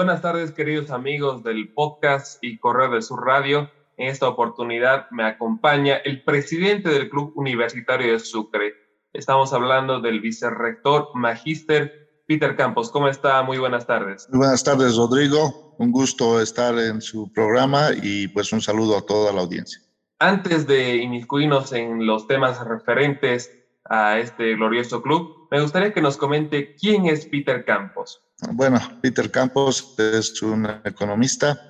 [0.00, 3.70] Buenas tardes, queridos amigos del podcast y Correo de su Radio.
[3.98, 8.72] En esta oportunidad me acompaña el presidente del Club Universitario de Sucre.
[9.12, 12.90] Estamos hablando del vicerrector Magíster Peter Campos.
[12.90, 13.42] ¿Cómo está?
[13.42, 14.26] Muy buenas tardes.
[14.30, 15.76] Muy buenas tardes, Rodrigo.
[15.78, 19.82] Un gusto estar en su programa y pues un saludo a toda la audiencia.
[20.18, 23.50] Antes de inmiscuirnos en los temas referentes
[23.90, 28.22] a este glorioso club, me gustaría que nos comente quién es Peter Campos.
[28.52, 31.60] Bueno, Peter Campos es un economista,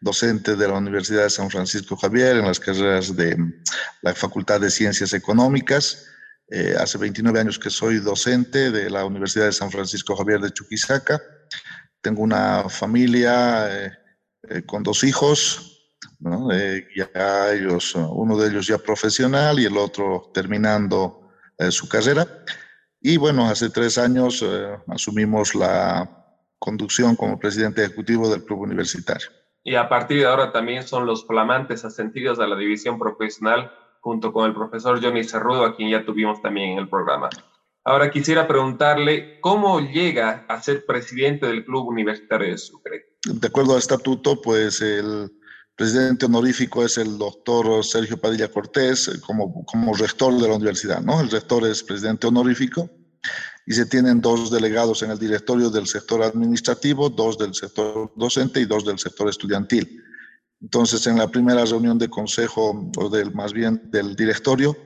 [0.00, 3.36] docente de la Universidad de San Francisco Javier en las carreras de
[4.02, 6.06] la Facultad de Ciencias Económicas.
[6.48, 10.52] Eh, hace 29 años que soy docente de la Universidad de San Francisco Javier de
[10.52, 11.20] Chuquisaca.
[12.00, 13.92] Tengo una familia eh,
[14.48, 16.50] eh, con dos hijos, ¿no?
[16.52, 21.23] ya ellos, uno de ellos ya profesional y el otro terminando
[21.70, 22.26] su carrera.
[23.00, 26.08] Y bueno, hace tres años eh, asumimos la
[26.58, 29.28] conducción como presidente ejecutivo del club universitario.
[29.62, 34.32] Y a partir de ahora también son los flamantes ascendidos a la división profesional junto
[34.32, 37.30] con el profesor Johnny Cerrudo, a quien ya tuvimos también en el programa.
[37.84, 43.16] Ahora quisiera preguntarle cómo llega a ser presidente del Club Universitario de Sucre.
[43.26, 45.30] De acuerdo al estatuto, pues el
[45.76, 51.00] presidente honorífico es el doctor Sergio Padilla Cortés eh, como, como rector de la universidad,
[51.00, 51.20] ¿no?
[51.20, 52.90] El rector es presidente honorífico
[53.66, 58.60] y se tienen dos delegados en el directorio del sector administrativo, dos del sector docente
[58.60, 60.02] y dos del sector estudiantil.
[60.60, 64.76] Entonces, en la primera reunión de consejo, o del, más bien del directorio,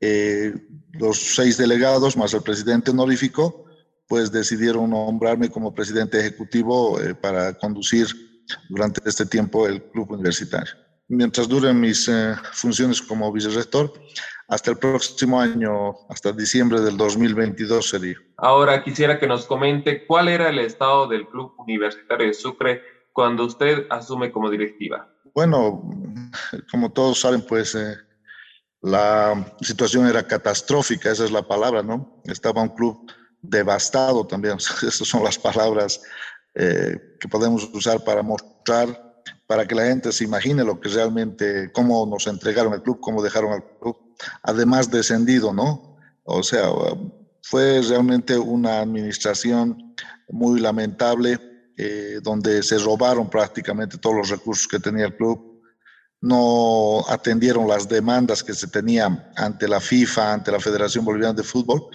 [0.00, 0.54] eh,
[0.92, 3.64] los seis delegados más el presidente honorífico,
[4.08, 8.06] pues decidieron nombrarme como presidente ejecutivo eh, para conducir
[8.68, 10.72] durante este tiempo el club universitario.
[11.08, 13.92] Mientras duren mis eh, funciones como vicerrector,
[14.48, 18.16] hasta el próximo año, hasta diciembre del 2022 sería.
[18.36, 23.44] Ahora quisiera que nos comente cuál era el estado del Club Universitario de Sucre cuando
[23.44, 25.08] usted asume como directiva.
[25.34, 25.82] Bueno,
[26.70, 27.96] como todos saben, pues eh,
[28.82, 32.20] la situación era catastrófica, esa es la palabra, ¿no?
[32.24, 33.10] Estaba un club
[33.42, 36.02] devastado también, esas son las palabras
[36.54, 41.70] eh, que podemos usar para mostrar, para que la gente se imagine lo que realmente,
[41.72, 43.96] cómo nos entregaron el club, cómo dejaron al club,
[44.42, 45.96] además descendido, ¿no?
[46.24, 46.70] O sea,
[47.42, 49.94] fue realmente una administración
[50.28, 51.38] muy lamentable,
[51.76, 55.49] eh, donde se robaron prácticamente todos los recursos que tenía el club,
[56.22, 61.42] no atendieron las demandas que se tenían ante la FIFA, ante la Federación Boliviana de
[61.42, 61.88] Fútbol.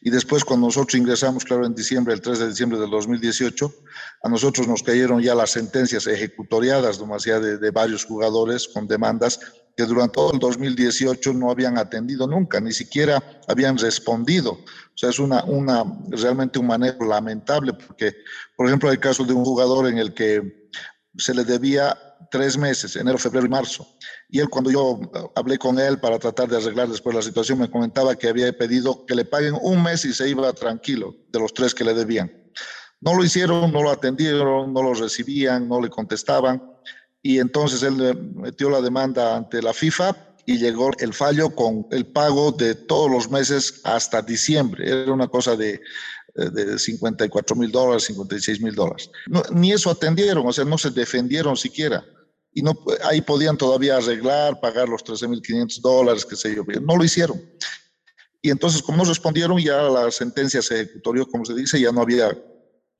[0.00, 3.74] Y después, cuando nosotros ingresamos, claro, en diciembre, el 3 de diciembre del 2018,
[4.22, 9.40] a nosotros nos cayeron ya las sentencias ejecutoriadas, demasiado de, varios jugadores con demandas
[9.76, 14.52] que durante todo el 2018 no habían atendido nunca, ni siquiera habían respondido.
[14.52, 18.14] O sea, es una, una, realmente un manejo lamentable, porque,
[18.56, 20.70] por ejemplo, hay caso de un jugador en el que
[21.18, 21.94] se le debía
[22.30, 23.86] tres meses, enero, febrero y marzo.
[24.28, 25.00] Y él, cuando yo
[25.34, 29.06] hablé con él para tratar de arreglar después la situación, me comentaba que había pedido
[29.06, 32.32] que le paguen un mes y se iba tranquilo de los tres que le debían.
[33.00, 36.62] No lo hicieron, no lo atendieron, no lo recibían, no le contestaban.
[37.22, 37.96] Y entonces él
[38.34, 40.16] metió la demanda ante la FIFA
[40.46, 44.88] y llegó el fallo con el pago de todos los meses hasta diciembre.
[44.88, 45.80] Era una cosa de
[46.36, 49.10] de 54 mil dólares, 56 mil dólares.
[49.52, 52.04] ni eso atendieron, o sea, no se defendieron siquiera.
[52.52, 52.72] Y no,
[53.04, 56.62] ahí podían todavía arreglar, pagar los 13 mil 500 dólares, qué sé yo.
[56.80, 57.40] No lo hicieron.
[58.40, 62.00] Y entonces, como no respondieron, ya la sentencia se ejecutó, como se dice, ya no
[62.00, 62.30] había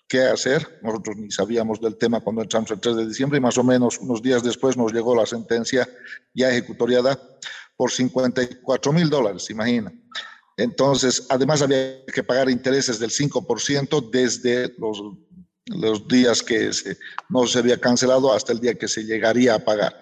[0.08, 0.80] qué hacer.
[0.82, 3.98] Nosotros ni sabíamos del tema cuando entramos el 3 de diciembre y más o menos
[3.98, 5.88] unos días después nos llegó la sentencia
[6.34, 7.18] ya ejecutoriada
[7.76, 9.92] por 54 mil dólares, imagina.
[10.56, 16.70] Entonces, además había que pagar intereses del 5% desde los, días que
[17.28, 20.00] no se había cancelado hasta el día que se llegaría a pagar.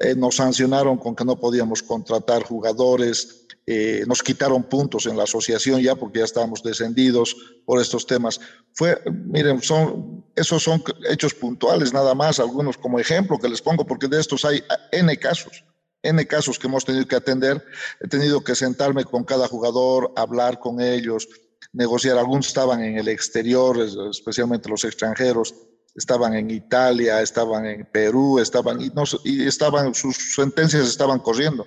[0.00, 5.22] Eh, nos sancionaron con que no podíamos contratar jugadores, eh, nos quitaron puntos en la
[5.22, 7.34] asociación ya porque ya estábamos descendidos
[7.64, 8.40] por estos temas.
[8.74, 13.86] Fue, miren, son, esos son hechos puntuales nada más, algunos como ejemplo que les pongo,
[13.86, 14.62] porque de estos hay
[14.92, 15.64] N casos.
[16.04, 17.64] N casos que hemos tenido que atender,
[18.00, 21.28] he tenido que sentarme con cada jugador, hablar con ellos,
[21.72, 22.18] negociar.
[22.18, 23.78] Algunos estaban en el exterior,
[24.10, 25.54] especialmente los extranjeros,
[25.94, 31.66] estaban en Italia, estaban en Perú, estaban y, no, y estaban sus sentencias estaban corriendo.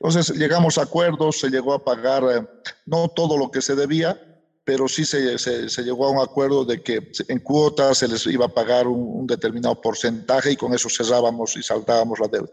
[0.00, 2.46] Entonces llegamos a acuerdos, se llegó a pagar eh,
[2.86, 4.20] no todo lo que se debía,
[4.66, 8.46] pero sí se, se, llegó a un acuerdo de que en cuotas se les iba
[8.46, 12.50] a pagar un, determinado porcentaje y con eso cerrábamos y saltábamos la deuda.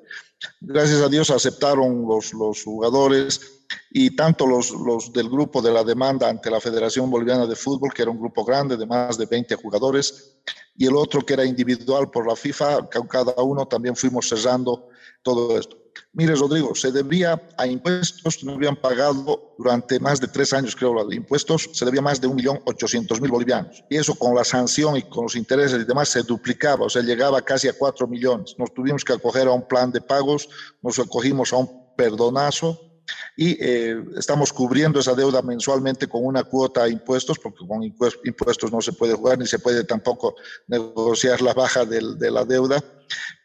[0.62, 5.84] Gracias a Dios aceptaron los, los jugadores y tanto los, los del grupo de la
[5.84, 9.26] demanda ante la Federación Boliviana de Fútbol, que era un grupo grande de más de
[9.26, 10.36] 20 jugadores,
[10.78, 14.88] y el otro que era individual por la FIFA, cada uno también fuimos cerrando
[15.24, 15.83] todo esto.
[16.16, 21.04] Mire, Rodrigo, se debía a impuestos, no habían pagado durante más de tres años, creo,
[21.08, 23.84] de impuestos, se debía más de 1.800.000 bolivianos.
[23.90, 27.02] Y eso con la sanción y con los intereses y demás se duplicaba, o sea,
[27.02, 28.54] llegaba casi a 4 millones.
[28.60, 30.48] Nos tuvimos que acoger a un plan de pagos,
[30.84, 32.93] nos acogimos a un perdonazo
[33.36, 38.72] y eh, estamos cubriendo esa deuda mensualmente con una cuota a impuestos, porque con impuestos
[38.72, 40.36] no se puede jugar ni se puede tampoco
[40.68, 42.84] negociar la baja de la deuda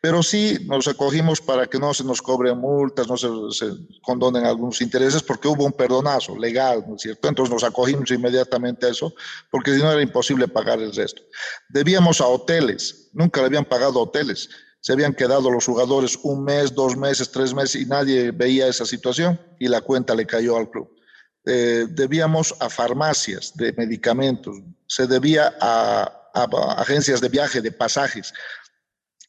[0.01, 3.29] pero sí nos acogimos para que no se nos cobren multas, no se,
[4.03, 7.29] condonen algunos intereses, porque hubo un perdonazo legal, ¿no es cierto?
[7.29, 9.13] Entonces nos acogimos inmediatamente a eso,
[9.51, 11.23] porque si no era imposible pagar el resto.
[11.69, 14.49] Debíamos a hoteles, nunca le habían pagado hoteles.
[14.89, 18.87] Se habían quedado los jugadores un mes, dos meses, tres meses y nadie veía esa
[18.87, 20.91] situación y la cuenta le cayó al club.
[21.45, 24.57] Eh, debíamos a farmacias de medicamentos,
[24.87, 26.11] se debía a
[26.79, 28.33] agencias de viaje, de pasajes,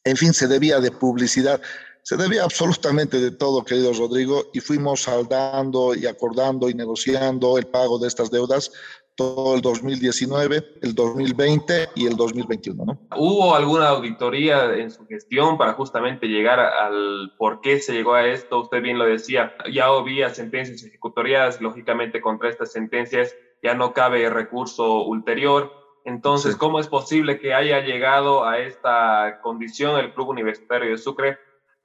[0.06, 1.62] en fin, se debía de publicidad,
[2.10, 7.68] se debía absolutamente de todo, querido Rodrigo, y fuimos saldando y acordando y negociando el
[7.68, 8.72] pago de estas deudas
[9.14, 12.84] todo el 2019, el 2020 y el 2021.
[12.84, 13.00] ¿no?
[13.16, 18.26] ¿Hubo alguna auditoría en su gestión para justamente llegar al por qué se llegó a
[18.26, 18.62] esto?
[18.62, 24.28] Usted bien lo decía, ya había sentencias ejecutoriadas, lógicamente contra estas sentencias ya no cabe
[24.32, 25.72] recurso ulterior.
[26.06, 31.38] Entonces, ¿cómo es posible que haya llegado a esta condición el Club Universitario de Sucre,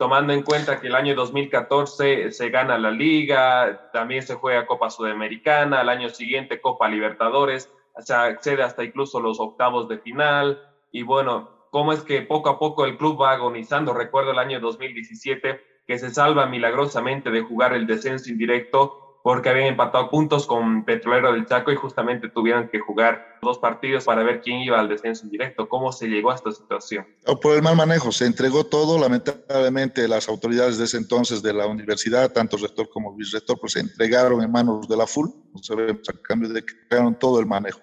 [0.04, 4.90] tomando en cuenta que el año 2014 se gana la liga, también se juega Copa
[4.90, 10.60] Sudamericana, al año siguiente Copa Libertadores, se accede hasta incluso los octavos de final,
[10.92, 13.94] y bueno, ¿cómo es que poco a poco el club va agonizando?
[13.94, 19.68] Recuerdo el año 2017 que se salva milagrosamente de jugar el descenso indirecto porque habían
[19.68, 24.42] empatado puntos con Petrolero del Chaco y justamente tuvieron que jugar dos partidos para ver
[24.42, 25.66] quién iba al descenso directo.
[25.66, 27.06] ¿Cómo se llegó a esta situación?
[27.40, 28.98] Por el mal manejo, se entregó todo.
[28.98, 33.80] Lamentablemente, las autoridades de ese entonces de la universidad, tanto rector como vicerrector, pues se
[33.80, 37.80] entregaron en manos de la FUL, a cambio de que crearon todo el manejo.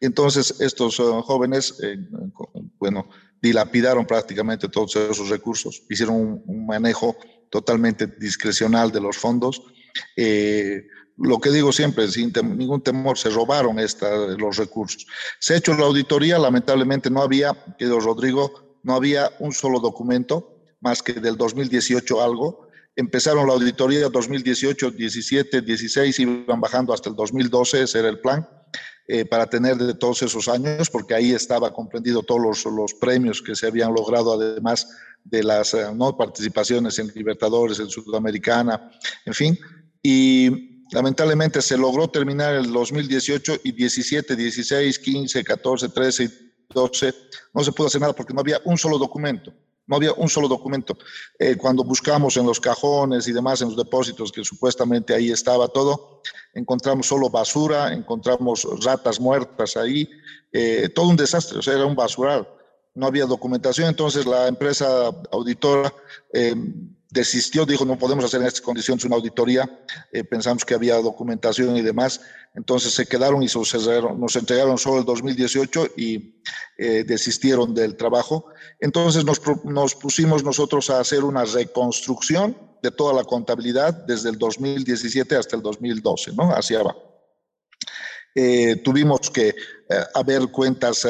[0.00, 1.96] Entonces, estos uh, jóvenes, eh,
[2.78, 3.08] bueno,
[3.42, 7.16] dilapidaron prácticamente todos esos recursos, hicieron un, un manejo
[7.50, 9.60] totalmente discrecional de los fondos
[10.16, 10.86] eh,
[11.20, 14.08] lo que digo siempre, sin ningún temor, se robaron esta,
[14.38, 15.06] los recursos.
[15.38, 20.56] Se ha hecho la auditoría, lamentablemente no había, querido Rodrigo, no había un solo documento,
[20.80, 22.68] más que del 2018 algo.
[22.96, 28.48] Empezaron la auditoría 2018, 17, 16, iban bajando hasta el 2012, ese era el plan,
[29.06, 33.42] eh, para tener de todos esos años, porque ahí estaba comprendido todos los, los premios
[33.42, 34.88] que se habían logrado, además
[35.22, 38.90] de las eh, no participaciones en Libertadores, en Sudamericana,
[39.26, 39.58] en fin
[40.02, 46.30] y lamentablemente se logró terminar el 2018 y 17, 16, 15, 14, 13 y
[46.72, 47.14] 12
[47.54, 49.52] no se pudo hacer nada porque no había un solo documento.
[49.86, 50.96] No había un solo documento.
[51.36, 55.66] Eh, cuando buscamos en los cajones y demás, en los depósitos, que supuestamente ahí estaba
[55.66, 56.22] todo,
[56.54, 60.08] encontramos solo basura, encontramos ratas muertas ahí,
[60.52, 62.48] eh, todo un desastre, o sea, era un basural.
[62.94, 65.92] No había documentación, entonces la empresa auditora
[66.32, 66.54] eh,
[67.10, 69.68] desistió, dijo, no podemos hacer en estas condiciones una auditoría,
[70.12, 72.20] eh, pensamos que había documentación y demás,
[72.54, 76.42] entonces se quedaron y nos entregaron solo el 2018 y
[76.78, 78.46] eh, desistieron del trabajo.
[78.80, 85.36] Entonces nos, pusimos nosotros a hacer una reconstrucción de toda la contabilidad desde el 2017
[85.36, 86.50] hasta el 2012, ¿no?
[86.50, 87.02] Hacia abajo.
[88.34, 89.54] Eh, tuvimos que
[90.14, 91.04] haber cuentas,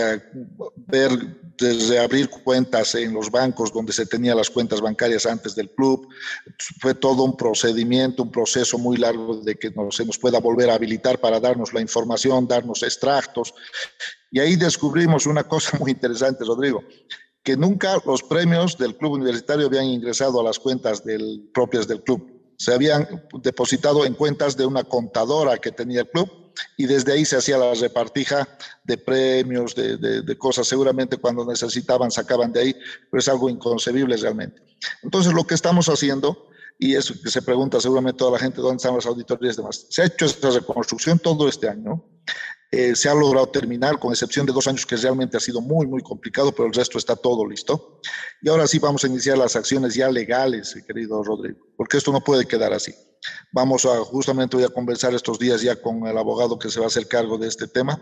[0.74, 5.70] ver desde abrir cuentas en los bancos donde se tenían las cuentas bancarias antes del
[5.70, 6.08] club.
[6.80, 10.70] Fue todo un procedimiento, un proceso muy largo de que no, se nos pueda volver
[10.70, 13.54] a habilitar para darnos la información, darnos extractos.
[14.30, 16.82] Y ahí descubrimos una cosa muy interesante, Rodrigo,
[17.42, 22.02] que nunca los premios del club universitario habían ingresado a las cuentas del, propias del
[22.02, 22.26] club.
[22.56, 23.06] Se habían
[23.42, 26.39] depositado en cuentas de una contadora que tenía el club
[26.76, 28.48] y desde ahí se hacía la repartija
[28.84, 30.66] de premios, de, de, cosas.
[30.66, 32.76] Seguramente cuando necesitaban sacaban de ahí,
[33.10, 34.62] pero es algo inconcebible realmente.
[35.02, 38.76] Entonces lo que estamos haciendo, y eso que se pregunta seguramente toda la gente, ¿dónde
[38.76, 39.86] están las auditorías y demás?
[39.90, 42.04] Se ha hecho esta reconstrucción todo este año
[42.72, 45.86] Eh, se ha logrado terminar, con excepción de dos años que realmente ha sido muy,
[45.86, 48.00] muy complicado, pero el resto está todo listo.
[48.42, 52.20] Y ahora sí vamos a iniciar las acciones ya legales, querido Rodrigo, porque esto no
[52.20, 52.94] puede quedar así.
[53.52, 56.86] Vamos a, justamente voy a conversar estos días ya con el abogado que se va
[56.86, 58.00] a hacer cargo de este tema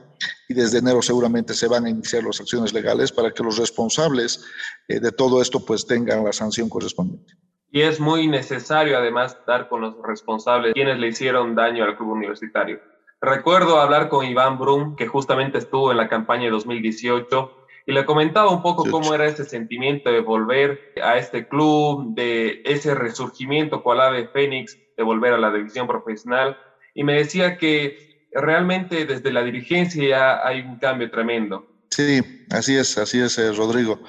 [0.49, 4.45] y desde enero seguramente se van a iniciar las acciones legales para que los responsables
[4.87, 7.35] eh, de todo esto pues tengan la sanción correspondiente.
[7.71, 12.11] Y es muy necesario además dar con los responsables quienes le hicieron daño al club
[12.11, 12.81] universitario.
[13.21, 17.51] Recuerdo hablar con Iván Brum, que justamente estuvo en la campaña de 2018,
[17.87, 22.61] y le comentaba un poco cómo era ese sentimiento de volver a este club, de
[22.65, 26.57] ese resurgimiento cual ave fénix, de volver a la división profesional.
[26.95, 27.97] Y me decía que
[28.31, 31.67] realmente desde la dirigencia ya hay un cambio tremendo.
[31.91, 32.21] Sí,
[32.51, 34.03] así es, así es, eh, Rodrigo.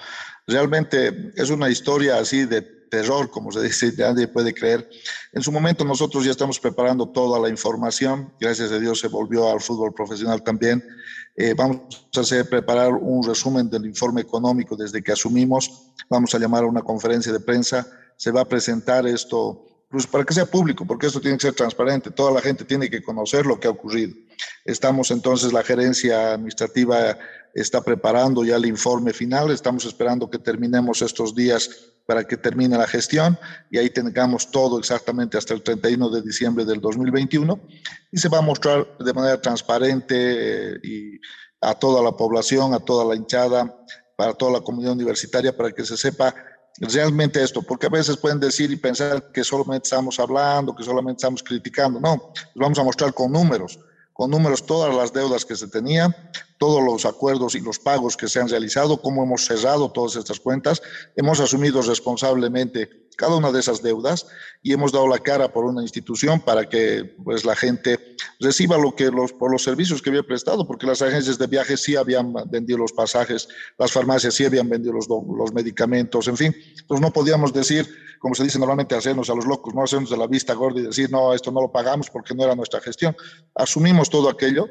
[0.46, 4.90] Realmente es una historia así de terror, como se dice, nadie puede creer.
[5.32, 9.50] En su momento nosotros ya estamos preparando toda la información, gracias a Dios se volvió
[9.50, 10.84] al fútbol profesional también.
[11.36, 16.40] Eh, vamos a hacer preparar un resumen del informe económico desde que asumimos, vamos a
[16.40, 20.46] llamar a una conferencia de prensa, se va a presentar esto pues para que sea
[20.46, 23.68] público, porque esto tiene que ser transparente, toda la gente tiene que conocer lo que
[23.68, 24.14] ha ocurrido.
[24.64, 27.18] Estamos entonces, la gerencia administrativa
[27.54, 32.76] está preparando ya el informe final, estamos esperando que terminemos estos días para que termine
[32.76, 33.38] la gestión
[33.70, 37.60] y ahí tengamos todo exactamente hasta el 31 de diciembre del 2021
[38.12, 41.20] y se va a mostrar de manera transparente eh, y
[41.62, 43.78] a toda la población, a toda la hinchada,
[44.18, 46.34] para toda la comunidad universitaria, para que se sepa
[46.80, 51.20] realmente esto, porque a veces pueden decir y pensar que solamente estamos hablando, que solamente
[51.20, 52.00] estamos criticando.
[52.00, 53.78] No, vamos a mostrar con números
[54.20, 56.14] con números todas las deudas que se tenían,
[56.60, 60.40] todos los acuerdos y los pagos que se han realizado, cómo hemos cerrado todas estas
[60.40, 60.82] cuentas,
[61.16, 64.28] hemos asumido responsablemente cada una de esas deudas
[64.62, 68.96] y hemos dado la cara por una institución para que pues la gente reciba lo
[68.96, 72.34] que los por los servicios que había prestado, porque las agencias de viajes sí habían
[72.50, 73.48] vendido los pasajes,
[73.78, 77.90] las farmacias sí habían vendido los, los medicamentos, en fin, entonces no podíamos decir
[78.20, 80.84] como se dice normalmente, hacernos a los locos, no hacernos de la vista gorda y
[80.84, 83.16] decir, no, esto no lo pagamos porque no era nuestra gestión.
[83.56, 84.68] Asumimos todo aquello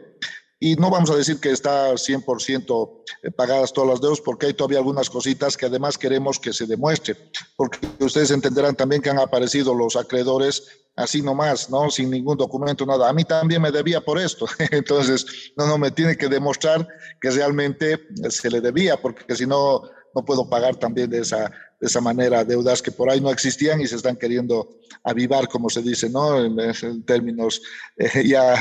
[0.60, 4.54] y no vamos a decir que está 100% eh, pagadas todas las deudas, porque hay
[4.54, 7.16] todavía algunas cositas que además queremos que se demuestre,
[7.56, 10.64] porque ustedes entenderán también que han aparecido los acreedores
[10.96, 11.90] así nomás, ¿no?
[11.90, 13.08] Sin ningún documento, nada.
[13.08, 14.46] A mí también me debía por esto.
[14.72, 16.86] Entonces, no, no, me tiene que demostrar
[17.20, 19.82] que realmente se le debía, porque si no,
[20.14, 23.80] no puedo pagar también de esa, de esa manera deudas que por ahí no existían
[23.80, 24.68] y se están queriendo
[25.04, 26.36] avivar, como se dice, ¿no?
[26.38, 27.62] En, términos
[27.96, 28.54] eh, ya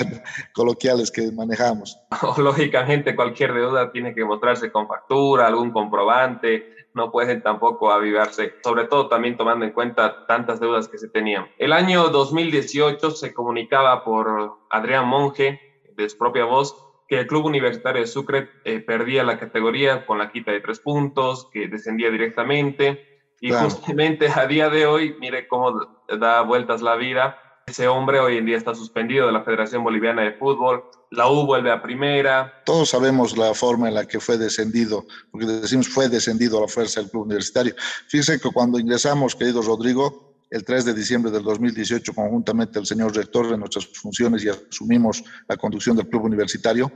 [0.53, 1.97] coloquiales que manejamos.
[2.37, 8.85] Lógicamente, cualquier deuda tiene que mostrarse con factura, algún comprobante, no pueden tampoco avivarse, sobre
[8.85, 11.47] todo también tomando en cuenta tantas deudas que se tenían.
[11.57, 15.61] El año 2018 se comunicaba por Adrián Monge,
[15.95, 16.75] de su propia voz,
[17.07, 20.79] que el Club Universitario de Sucre eh, perdía la categoría con la quita de tres
[20.79, 23.21] puntos, que descendía directamente.
[23.39, 25.79] Y justamente a día de hoy, mire cómo
[26.19, 27.37] da vueltas la vida.
[27.67, 30.85] Ese hombre hoy en día está suspendido de la Federación Boliviana de Fútbol.
[31.11, 32.61] La U vuelve a primera.
[32.65, 36.67] Todos sabemos la forma en la que fue descendido, porque decimos fue descendido a la
[36.67, 37.75] fuerza del club universitario.
[38.07, 43.15] Fíjense que cuando ingresamos, querido Rodrigo, el 3 de diciembre del 2018 conjuntamente el señor
[43.15, 46.91] rector de nuestras funciones y asumimos la conducción del club universitario.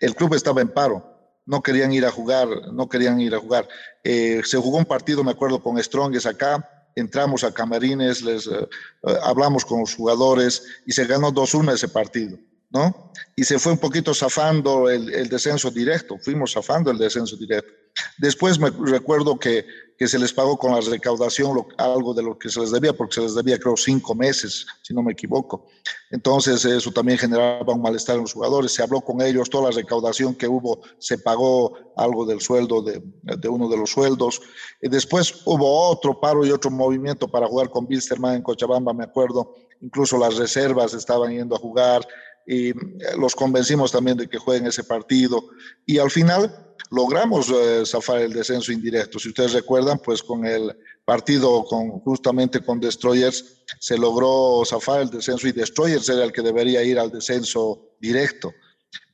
[0.00, 3.68] El club estaba en paro, no querían ir a jugar, no querían ir a jugar.
[4.04, 8.68] Eh, se jugó un partido, me acuerdo, con Strongest acá, entramos a Camarines, les eh,
[9.06, 12.38] eh, hablamos con los jugadores y se ganó 2-1 ese partido.
[12.70, 13.12] ¿no?
[13.34, 17.72] Y se fue un poquito zafando el, el, descenso directo, fuimos zafando el descenso directo.
[18.18, 19.66] Después me recuerdo que,
[19.98, 23.16] que se les pagó con la recaudación algo de lo que se les debía, porque
[23.16, 25.66] se les debía creo cinco meses, si no me equivoco.
[26.10, 29.76] Entonces eso también generaba un malestar en los jugadores, se habló con ellos, toda la
[29.76, 34.40] recaudación que hubo, se pagó algo del sueldo de, de uno de los sueldos.
[34.80, 39.04] Y después hubo otro paro y otro movimiento para jugar con Bilsterman en Cochabamba, me
[39.04, 42.06] acuerdo, incluso las reservas estaban yendo a jugar
[42.48, 42.72] y
[43.18, 45.50] los convencimos también de que jueguen ese partido
[45.84, 49.18] y al final logramos eh, zafar el descenso indirecto.
[49.18, 50.74] Si ustedes recuerdan, pues con el
[51.04, 56.40] partido con, justamente con Destroyers se logró zafar el descenso y Destroyers era el que
[56.40, 58.50] debería ir al descenso directo.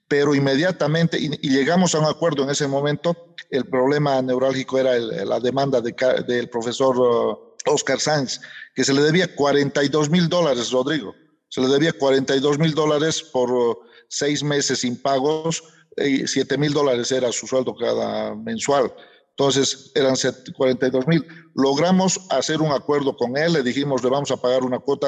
[0.06, 5.40] Pero inmediatamente, y, llegamos a un acuerdo en ese momento, el problema neurálgico era la
[5.40, 5.92] demanda de,
[6.28, 8.40] del profesor uh, Oscar Sanz,
[8.76, 11.14] que se le debía 42 mil dólares, Rodrigo
[11.54, 15.62] se le debía 42 mil dólares por uh, seis meses sin pagos,
[15.96, 18.92] y 7 mil dólares era su sueldo cada mensual.
[19.30, 20.16] Entonces eran
[20.56, 21.25] 42 mil.
[21.54, 25.06] Logramos hacer un acuerdo con él, le dijimos le vamos a pagar una cuota,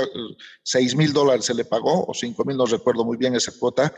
[0.62, 3.93] 6 mil dólares se le pagó, o 5 mil, no recuerdo muy bien esa cuota,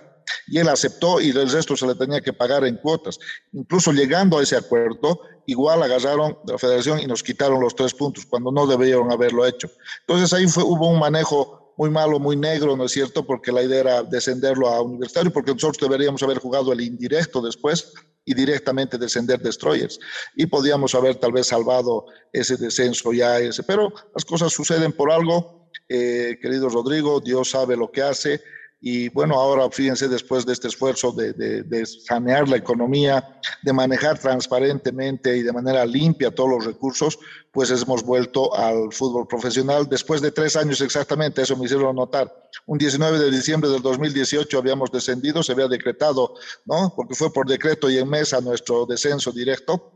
[0.46, 3.18] y él aceptó y el resto se le tenía que pagar en cuotas.
[3.52, 7.92] Incluso llegando a ese acuerdo, igual agarraron de la federación y nos quitaron los tres
[7.92, 9.70] puntos cuando no debieron haberlo hecho.
[10.00, 13.24] Entonces ahí fue, hubo un manejo muy malo, muy negro, ¿no es cierto?
[13.24, 17.92] Porque la idea era descenderlo a universitario, porque nosotros deberíamos haber jugado el indirecto después
[18.24, 20.00] y directamente descender destroyers.
[20.34, 23.62] Y podíamos haber tal vez salvado ese descenso ya, ese.
[23.62, 25.70] pero las cosas suceden por algo.
[25.88, 28.42] Eh, querido Rodrigo, Dios sabe lo que hace
[28.80, 35.36] y bueno, ahora fíjense, después de este esfuerzo de, sanear la economía, de manejar transparentemente
[35.36, 37.18] y de manera limpia todos los recursos,
[37.50, 42.32] pues hemos vuelto al fútbol profesional después de tres años exactamente, eso me hicieron notar.
[42.66, 46.92] Un 19 de diciembre del 2018 habíamos descendido, se había decretado, ¿no?
[46.94, 49.92] Porque fue por decreto y en mesa nuestro descenso directo.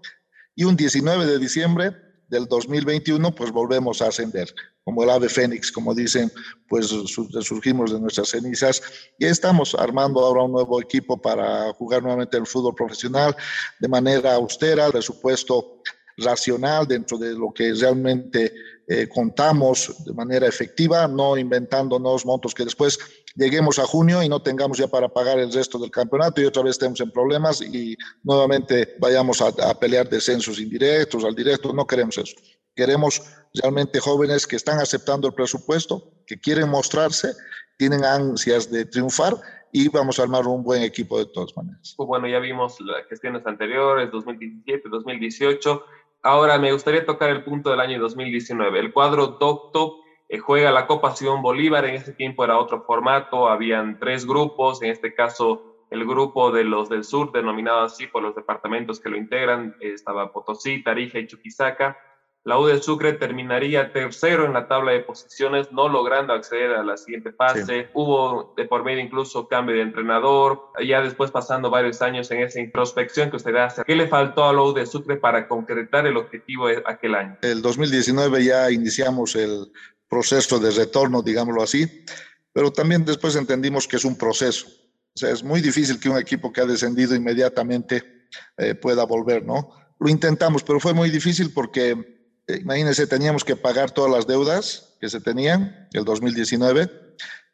[0.56, 4.48] Y un 19 de diciembre del 2021, pues volvemos a ascender,
[4.84, 6.32] como el ave fénix, como dicen,
[6.66, 8.82] pues surgimos de nuestras cenizas.
[9.18, 13.36] Y estamos armando ahora un nuevo equipo para jugar nuevamente el fútbol profesional
[13.78, 15.82] de manera austera, presupuesto
[16.18, 18.52] racional dentro de lo que realmente
[18.88, 22.98] eh, contamos de manera efectiva, no inventándonos montos que después
[23.34, 26.62] lleguemos a junio y no tengamos ya para pagar el resto del campeonato y otra
[26.62, 31.86] vez estemos en problemas y nuevamente vayamos a, a pelear descensos indirectos, al directo, no
[31.86, 32.36] queremos eso.
[32.74, 33.22] Queremos
[33.54, 37.32] realmente jóvenes que están aceptando el presupuesto, que quieren mostrarse,
[37.78, 39.34] tienen ansias de triunfar
[39.72, 41.94] y vamos a armar un buen equipo de todas maneras.
[41.96, 45.84] Pues bueno, ya vimos las gestiones anteriores, 2017, 2018.
[46.24, 48.78] Ahora me gustaría tocar el punto del año 2019.
[48.78, 49.96] El cuadro Docto
[50.28, 54.80] eh, juega la Copa Simón Bolívar, en ese tiempo era otro formato, habían tres grupos,
[54.82, 59.10] en este caso el grupo de los del sur, denominado así por los departamentos que
[59.10, 61.98] lo integran, eh, estaba Potosí, Tarija y Chuquisaca.
[62.44, 66.82] La U del Sucre terminaría tercero en la tabla de posiciones, no logrando acceder a
[66.82, 67.88] la siguiente fase.
[67.94, 72.58] Hubo de por medio incluso cambio de entrenador, ya después pasando varios años en esa
[72.58, 73.84] introspección que usted hace.
[73.84, 77.38] ¿Qué le faltó a la U del Sucre para concretar el objetivo de aquel año?
[77.42, 79.70] El 2019 ya iniciamos el
[80.08, 82.04] proceso de retorno, digámoslo así,
[82.52, 84.66] pero también después entendimos que es un proceso.
[85.14, 89.44] O sea, es muy difícil que un equipo que ha descendido inmediatamente eh, pueda volver,
[89.44, 89.70] ¿no?
[90.00, 95.08] Lo intentamos, pero fue muy difícil porque imagínense, teníamos que pagar todas las deudas que
[95.08, 96.90] se tenían el 2019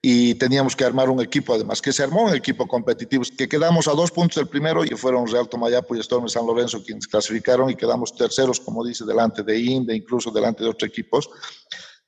[0.01, 3.89] y teníamos que armar un equipo, además, que se armó un equipo competitivo, que quedamos
[3.89, 7.69] a dos puntos del primero y fueron Real Tomayapo y Storm San Lorenzo quienes clasificaron
[7.71, 11.29] y quedamos terceros, como dice, delante de INDE, incluso delante de otros equipos.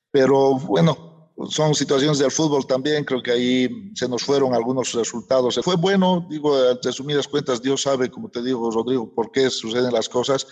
[0.09, 5.59] Pero bueno, son situaciones del fútbol también, creo que ahí se nos fueron algunos resultados.
[5.61, 9.93] Fue bueno, digo, de resumidas cuentas, Dios sabe, como te digo, Rodrigo, por qué suceden
[9.93, 10.47] las cosas,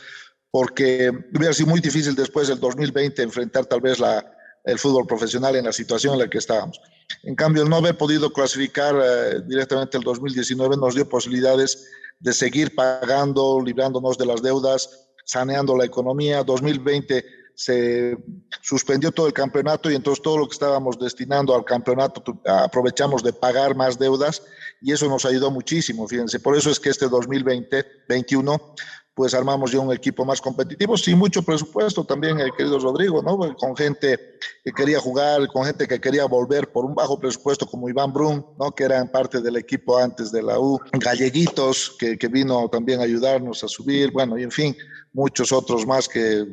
[0.52, 4.26] porque hubiera sido muy difícil después del 2020 enfrentar tal vez la,
[4.64, 6.80] el fútbol profesional en la situación en la que estábamos.
[7.24, 11.88] En cambio, el no haber podido clasificar eh, directamente el 2019 nos dio posibilidades
[12.20, 16.44] de seguir pagando, librándonos de las deudas, saneando la economía.
[16.44, 18.18] 2020 se
[18.62, 23.34] suspendió todo el campeonato y entonces todo lo que estábamos destinando al campeonato aprovechamos de
[23.34, 24.44] pagar más deudas
[24.82, 26.40] y eso nos ayudó muchísimo, fíjense.
[26.40, 28.76] Por eso es que este 2020, 21
[29.20, 33.54] pues armamos ya un equipo más competitivo, sin mucho presupuesto también, el querido Rodrigo, ¿no?
[33.58, 34.18] Con gente
[34.64, 38.46] que quería jugar, con gente que quería volver por un bajo presupuesto como Iván Brun,
[38.58, 38.72] ¿no?
[38.72, 43.04] Que eran parte del equipo antes de la U, Galleguitos, que, que vino también a
[43.04, 44.74] ayudarnos a subir, bueno, y en fin,
[45.12, 46.46] muchos otros más que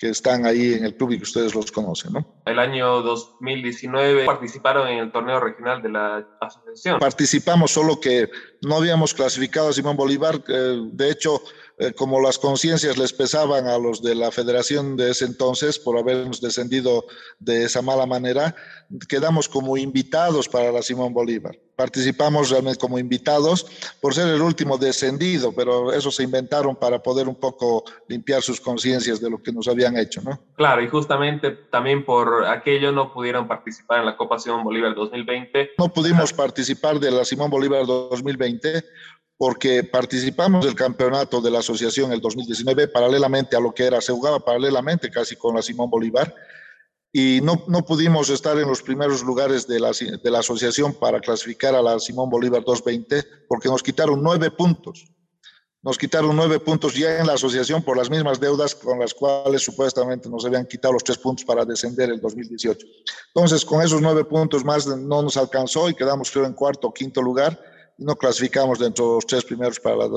[0.00, 2.42] que están ahí en el club y que ustedes los conocen, ¿no?
[2.46, 6.98] El año 2019 participaron en el torneo regional de la asociación.
[6.98, 8.30] Participamos, solo que
[8.62, 10.42] no habíamos clasificado a Simón Bolívar.
[10.42, 11.42] de hecho,
[11.80, 15.96] eh, como las conciencias les pesaban a los de la federación de ese entonces por
[15.96, 17.06] habernos descendido
[17.38, 18.54] de esa mala manera,
[19.08, 21.58] quedamos como invitados para la Simón Bolívar.
[21.76, 23.64] Participamos realmente como invitados
[23.98, 28.60] por ser el último descendido, pero eso se inventaron para poder un poco limpiar sus
[28.60, 30.38] conciencias de lo que nos habían hecho, ¿no?
[30.56, 35.70] Claro, y justamente también por aquello no pudieron participar en la Copa Simón Bolívar 2020.
[35.78, 38.84] No pudimos participar de la Simón Bolívar 2020
[39.40, 44.12] porque participamos del campeonato de la asociación el 2019 paralelamente a lo que era, se
[44.12, 46.34] jugaba paralelamente casi con la Simón Bolívar
[47.10, 51.20] y no, no pudimos estar en los primeros lugares de la, de la asociación para
[51.20, 55.10] clasificar a la Simón Bolívar 220 porque nos quitaron nueve puntos.
[55.80, 59.62] Nos quitaron nueve puntos ya en la asociación por las mismas deudas con las cuales
[59.62, 62.86] supuestamente nos habían quitado los tres puntos para descender el 2018.
[63.34, 66.92] Entonces, con esos nueve puntos más no nos alcanzó y quedamos creo en cuarto o
[66.92, 67.69] quinto lugar
[68.00, 70.08] no clasificamos dentro de los tres primeros para la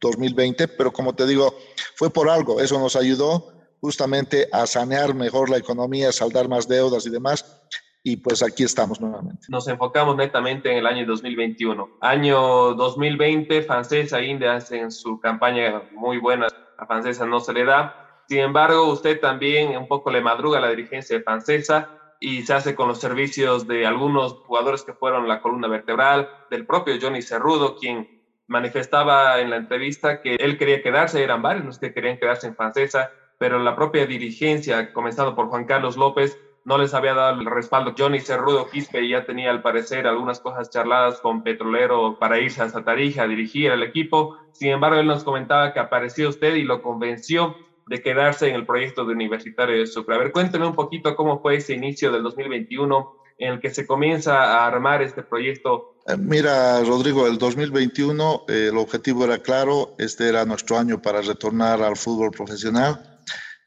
[0.00, 1.54] 2020, pero como te digo,
[1.96, 7.06] fue por algo, eso nos ayudó justamente a sanear mejor la economía, saldar más deudas
[7.06, 7.62] y demás.
[8.02, 9.46] Y pues aquí estamos nuevamente.
[9.48, 11.98] Nos enfocamos netamente en el año 2021.
[12.00, 16.46] Año 2020, Francesa e India hacen su campaña muy buena.
[16.78, 18.22] A Francesa no se le da.
[18.28, 22.74] Sin embargo, usted también un poco le madruga a la dirigencia Francesa y se hace
[22.74, 27.76] con los servicios de algunos jugadores que fueron la columna vertebral, del propio Johnny Cerrudo,
[27.76, 32.46] quien manifestaba en la entrevista que él quería quedarse, eran varios los que querían quedarse
[32.46, 37.40] en Francesa, pero la propia dirigencia, comenzando por Juan Carlos López, no les había dado
[37.40, 37.94] el respaldo.
[37.96, 42.68] Johnny Cerrudo Quispe ya tenía al parecer algunas cosas charladas con Petrolero para irse a
[42.68, 44.36] Tarija a dirigir al equipo.
[44.50, 47.54] Sin embargo, él nos comentaba que apareció usted y lo convenció
[47.86, 50.16] de quedarse en el proyecto de Universitario de Sucre.
[50.16, 53.86] A ver, cuénteme un poquito cómo fue ese inicio del 2021 en el que se
[53.86, 59.94] comienza a armar este proyecto eh, Mira, Rodrigo, el 2021 eh, el objetivo era claro,
[59.98, 63.16] este era nuestro año para retornar al fútbol profesional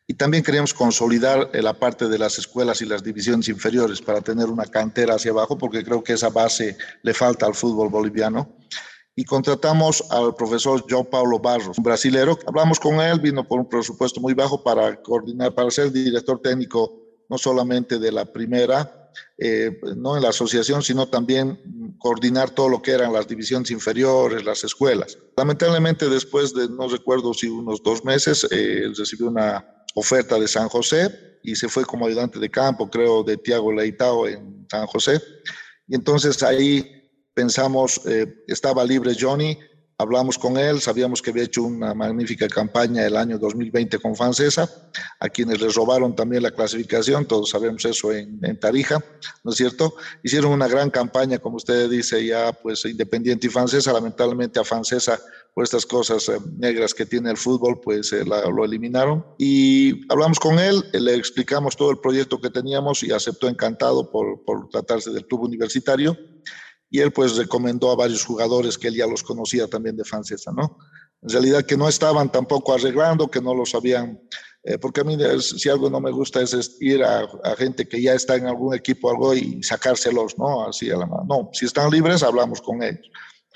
[0.08, 4.48] y también queríamos consolidar la parte de las escuelas y las divisiones inferiores para tener
[4.48, 8.56] una cantera hacia abajo, porque creo que esa base le falta al fútbol boliviano.
[9.20, 12.40] Y contratamos al profesor João Paulo Barros, un brasilero.
[12.48, 16.96] Hablamos con él, vino por un presupuesto muy bajo para coordinar, para ser director técnico
[17.28, 21.60] no solamente de la primera, eh, no en la asociación, sino también
[21.98, 25.18] coordinar todo lo que eran las divisiones inferiores, las escuelas.
[25.36, 30.70] Lamentablemente, después de, no recuerdo si unos dos meses, eh, recibió una oferta de San
[30.70, 35.22] José y se fue como ayudante de campo, creo, de Tiago Leitao en San José.
[35.90, 36.99] Y entonces ahí
[37.40, 39.58] pensamos, eh, estaba libre Johnny,
[39.98, 44.70] hablamos con él, sabíamos que había hecho una magnífica campaña el año 2020 con Francesa,
[45.22, 49.02] a quienes les robaron también la clasificación, todos sabemos eso en, en, Tarija,
[49.46, 49.94] ¿no es cierto?
[50.22, 55.18] Hicieron una gran campaña, como usted dice, ya pues Independiente y Francesa, lamentablemente a Francesa
[55.54, 59.26] por estas cosas eh, negras que tiene el fútbol, pues eh, lo eliminaron.
[59.38, 64.10] Y hablamos con él, eh, le explicamos todo el proyecto que teníamos y aceptó encantado
[64.10, 66.18] por, por tratarse del club universitario.
[66.90, 70.52] Y él pues recomendó a varios jugadores que él ya los conocía también de francesa,
[70.52, 70.78] ¿no?
[71.22, 74.20] En realidad que no estaban tampoco arreglando, que no lo sabían,
[74.82, 78.36] porque a mí si algo no me gusta es ir a, gente que ya está
[78.36, 80.68] en algún equipo algo y sacárselos, ¿no?
[80.68, 81.26] Así a la mano.
[81.28, 83.10] No, si están libres, hablamos con ellos.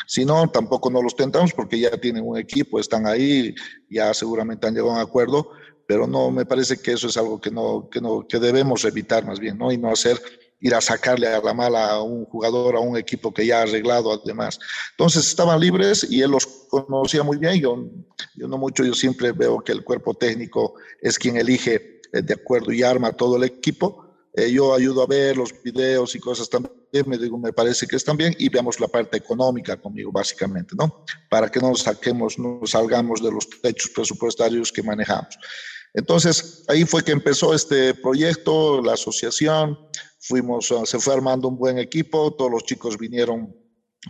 [0.08, 3.54] Si no, tampoco no los tentamos porque ya tienen un equipo, están ahí,
[3.90, 5.50] ya seguramente han llegado a un acuerdo,
[5.88, 9.26] pero no me parece que eso es algo que no, que no, que debemos evitar
[9.26, 9.72] más bien, ¿no?
[9.72, 10.22] Y no hacer
[10.64, 13.62] ir a sacarle a la mala a un jugador, a un equipo que ya ha
[13.64, 14.58] arreglado además.
[14.92, 17.60] Entonces estaban libres y él los conocía muy bien.
[17.60, 17.86] Yo,
[18.36, 22.34] yo no mucho, yo siempre veo que el cuerpo técnico es quien elige eh, de
[22.34, 24.06] acuerdo y arma todo el equipo.
[24.34, 26.74] Eh, yo ayudo a ver los videos y cosas también
[27.06, 31.04] me digo, me parece que están bien y veamos la parte económica conmigo, básicamente, ¿no?
[31.30, 35.38] Para que no saquemos, no salgamos de los techos presupuestarios que manejamos.
[35.94, 39.78] Entonces, ahí fue que empezó este proyecto, la asociación,
[40.20, 43.56] fuimos, ah, se fue armando un buen equipo, todos los chicos vinieron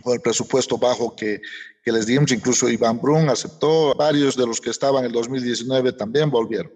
[0.02, 1.40] con el presupuesto bajo que,
[1.82, 5.92] que les dimos, incluso Iván Brun aceptó, varios de los que estaban en el 2019
[5.92, 6.72] también volvieron.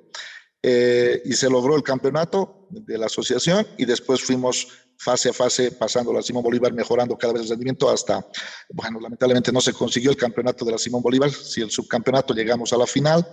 [0.62, 4.66] Eh, y se logró el campeonato de la asociación y después fuimos
[4.98, 8.26] fase a fase pasando la Simón Bolívar, mejorando cada vez el rendimiento hasta,
[8.70, 12.72] bueno, lamentablemente no se consiguió el campeonato de la Simón Bolívar, si el subcampeonato llegamos
[12.72, 13.24] a la final,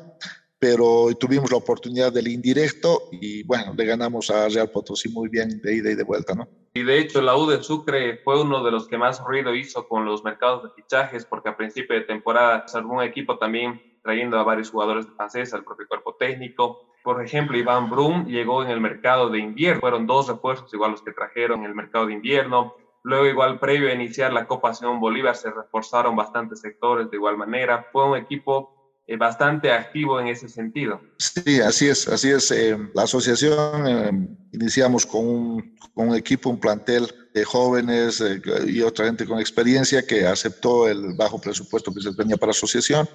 [0.59, 5.61] pero tuvimos la oportunidad del indirecto y bueno, le ganamos a Real Potosí muy bien
[5.61, 6.47] de ida y de vuelta, ¿no?
[6.73, 9.87] Y de hecho la U de Sucre fue uno de los que más ruido hizo
[9.87, 13.81] con los mercados de fichajes porque a principio de temporada se armó un equipo también
[14.03, 18.63] trayendo a varios jugadores de francesa, al propio cuerpo técnico, por ejemplo, Iván Brum llegó
[18.63, 19.79] en el mercado de invierno.
[19.79, 22.73] Fueron dos refuerzos igual los que trajeron en el mercado de invierno.
[23.03, 27.37] Luego, igual previo a iniciar la Copa Simón Bolívar, se reforzaron bastantes sectores de igual
[27.37, 27.85] manera.
[27.91, 28.74] Fue un equipo
[29.17, 30.99] bastante activo en ese sentido.
[31.17, 32.49] Sí, así es, así es.
[32.51, 37.07] Eh, la asociación eh, iniciamos con un, con un equipo, un plantel
[37.43, 42.37] jóvenes eh, y otra gente con experiencia que aceptó el bajo presupuesto que se tenía
[42.37, 43.09] para asociación.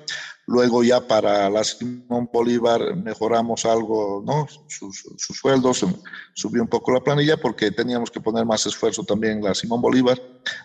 [0.46, 4.46] Luego ya para la Simón Bolívar mejoramos algo, ¿no?
[4.68, 5.86] Sus, sueldos,
[6.34, 10.20] subió un poco la planilla porque teníamos que poner más esfuerzo también la Simón Bolívar.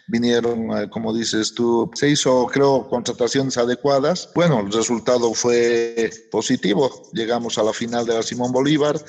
[0.08, 4.30] Vinieron, eh, como dices tú, se hizo, creo, contrataciones adecuadas.
[4.36, 7.10] Bueno, el resultado fue positivo.
[7.14, 9.00] Llegamos a la final de la Simón Bolívar.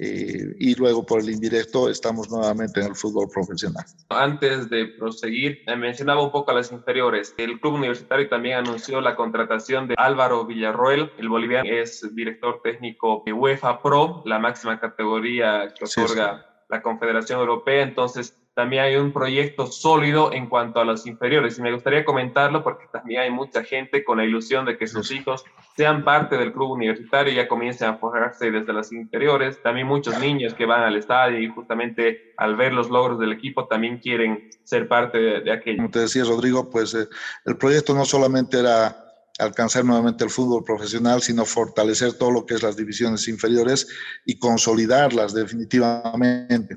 [0.00, 3.84] Eh, y luego por el indirecto estamos nuevamente en el fútbol profesional.
[4.10, 7.34] Antes de proseguir, mencionaba un poco a las inferiores.
[7.36, 11.10] El club universitario también anunció la contratación de Álvaro Villarroel.
[11.18, 17.40] El boliviano es director técnico de UEFA Pro, la máxima categoría que otorga la Confederación
[17.40, 17.82] Europea.
[17.82, 21.56] Entonces, también hay un proyecto sólido en cuanto a los inferiores.
[21.56, 25.12] Y me gustaría comentarlo porque también hay mucha gente con la ilusión de que sus
[25.12, 25.44] hijos
[25.76, 29.62] sean parte del club universitario y ya comiencen a forjarse desde las inferiores.
[29.62, 33.68] También muchos niños que van al estadio y justamente al ver los logros del equipo
[33.68, 35.76] también quieren ser parte de, aquello.
[35.76, 37.06] Como te decía, Rodrigo, pues eh,
[37.44, 39.04] el proyecto no solamente era
[39.38, 43.86] alcanzar nuevamente el fútbol profesional, sino fortalecer todo lo que es las divisiones inferiores
[44.26, 46.76] y consolidarlas definitivamente.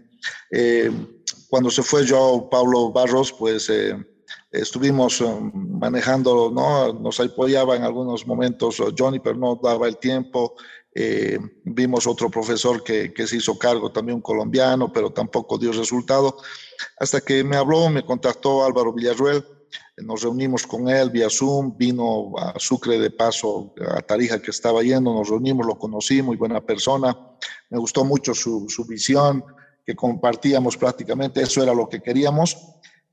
[0.51, 0.91] Eh,
[1.51, 3.93] cuando se fue yo, Pablo Barros, pues eh,
[4.53, 6.93] estuvimos um, manejando, ¿no?
[6.93, 10.55] Nos apoyaba en algunos momentos uh, Johnny, pero no daba el tiempo.
[10.95, 15.73] Eh, vimos otro profesor que, que, se hizo cargo, también un colombiano, pero tampoco dio
[15.73, 16.37] resultado.
[16.97, 19.43] Hasta que me habló, me contactó Álvaro Villarruel,
[19.97, 24.83] nos reunimos con él vía Zoom, vino a Sucre de paso, a Tarija que estaba
[24.83, 27.17] yendo, nos reunimos, lo conocí, muy buena persona,
[27.69, 29.43] me gustó mucho su, su visión,
[29.85, 32.57] que compartíamos prácticamente, eso era lo que queríamos.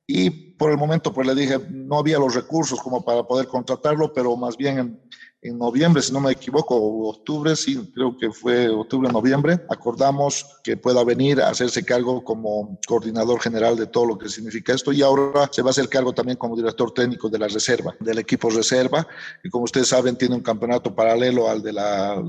[0.07, 4.12] Y por el momento, pues le dije, no había los recursos como para poder contratarlo,
[4.12, 5.00] pero más bien en,
[5.40, 10.44] en noviembre, si no me equivoco, o octubre, sí, creo que fue octubre, noviembre, acordamos
[10.64, 14.92] que pueda venir a hacerse cargo como coordinador general de todo lo que significa esto
[14.92, 18.18] y ahora se va a hacer cargo también como director técnico de la reserva, del
[18.18, 19.07] equipo reserva,
[19.44, 21.79] y como ustedes saben tiene un campeonato paralelo al del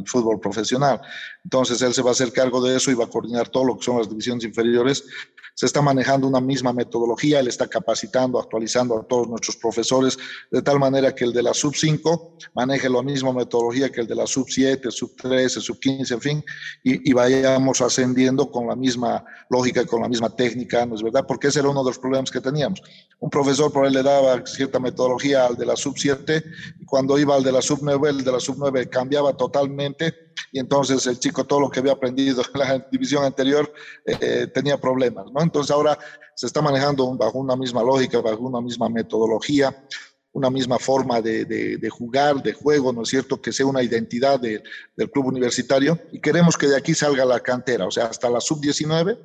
[0.05, 1.01] fútbol profesional.
[1.43, 3.77] Entonces él se va a hacer cargo de eso y va a coordinar todo lo
[3.77, 5.03] que son las divisiones inferiores.
[5.55, 10.17] Se está manejando una misma metodología, él está capacitando, actualizando a todos nuestros profesores,
[10.51, 14.07] de tal manera que el de la sub 5 maneje la misma metodología que el
[14.07, 16.45] de la sub 7, sub 13, sub 15, en fin,
[16.83, 21.25] y, y vayamos ascendiendo con la misma lógica con la misma técnica, ¿no es verdad?
[21.27, 22.81] Porque ese era uno de los problemas que teníamos.
[23.19, 26.43] Un profesor por él le daba cierta metodología al de la sub 7,
[26.79, 30.29] y cuando iba al de la sub 9, el de la sub 9 cambiaba totalmente
[30.51, 33.71] y entonces el chico todo lo que había aprendido en la división anterior
[34.05, 35.41] eh, tenía problemas, ¿no?
[35.41, 35.97] Entonces ahora
[36.35, 39.75] se está manejando bajo una misma lógica, bajo una misma metodología,
[40.39, 43.41] una misma forma de, de, jugar, de juego, ¿no es cierto?
[43.41, 44.63] Que sea una identidad de,
[44.95, 48.39] del club universitario y queremos que de aquí salga la cantera, o sea, hasta la
[48.39, 49.17] sub-19,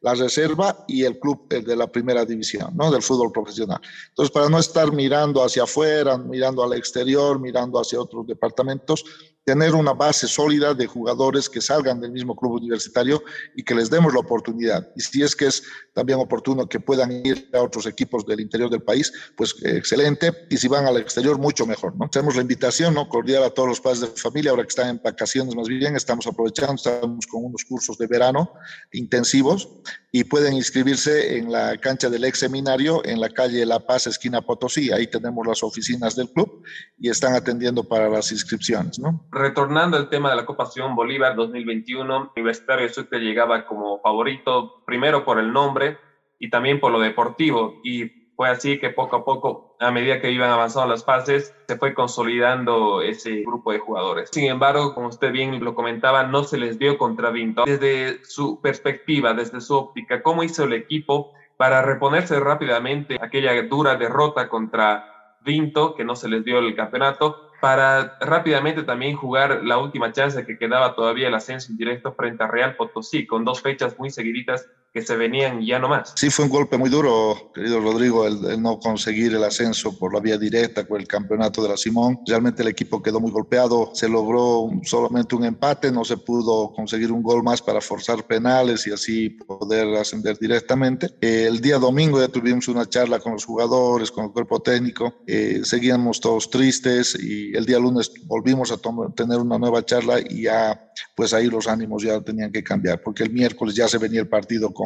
[0.00, 2.90] la reserva y el club de la primera división, ¿no?
[2.90, 3.80] Del fútbol profesional.
[4.08, 9.04] Entonces, para no estar mirando hacia afuera, mirando al exterior, mirando hacia otros departamentos,
[9.44, 13.22] tener una base sólida de jugadores que salgan del mismo club universitario
[13.56, 14.88] y que les demos la oportunidad.
[14.94, 15.62] Y si es que es
[15.94, 20.32] también oportuno que puedan ir a otros equipos del interior del país, pues eh, excelente.
[20.48, 21.96] Y si van al exterior, mucho mejor.
[21.96, 22.06] ¿no?
[22.06, 23.08] Hacemos la invitación ¿no?
[23.08, 26.26] cordial a todos los padres de familia, ahora que están en vacaciones más bien, estamos
[26.26, 28.52] aprovechando, estamos con unos cursos de verano
[28.92, 29.68] intensivos
[30.12, 34.42] y pueden inscribirse en la cancha del ex seminario en la calle La Paz, esquina
[34.42, 34.92] Potosí.
[34.92, 36.62] Ahí tenemos las oficinas del club
[36.98, 38.98] y están atendiendo para las inscripciones.
[38.98, 39.26] ¿no?
[39.32, 44.82] Retornando al tema de la Copa Simón Bolívar 2021, Universitario de Sucre llegaba como favorito,
[44.84, 45.98] primero por el nombre
[46.38, 47.80] y también por lo deportivo.
[47.82, 51.76] Y fue así que poco a poco, a medida que iban avanzando las fases, se
[51.78, 54.28] fue consolidando ese grupo de jugadores.
[54.32, 57.64] Sin embargo, como usted bien lo comentaba, no se les dio contra Vinto.
[57.64, 63.96] Desde su perspectiva, desde su óptica, ¿cómo hizo el equipo para reponerse rápidamente aquella dura
[63.96, 67.51] derrota contra Vinto, que no se les dio el campeonato?
[67.62, 72.48] Para rápidamente también jugar la última chance que quedaba todavía el ascenso indirecto frente a
[72.48, 76.12] Real Potosí, con dos fechas muy seguiditas que se venían ya no más.
[76.16, 80.20] Sí, fue un golpe muy duro, querido Rodrigo, el, no conseguir el ascenso por la
[80.20, 82.20] vía directa con el campeonato de la Simón.
[82.26, 87.10] Realmente el equipo quedó muy golpeado, se logró solamente un empate, no se pudo conseguir
[87.10, 91.08] un gol más para forzar penales y así poder ascender directamente.
[91.20, 95.62] el día domingo ya tuvimos una charla con los jugadores, con el cuerpo técnico, eh,
[95.64, 98.76] seguíamos todos tristes y el día lunes volvimos a
[99.14, 100.78] tener una nueva charla y ya,
[101.14, 104.28] pues ahí los ánimos ya tenían que cambiar, porque el miércoles ya se venía el
[104.28, 104.81] partido con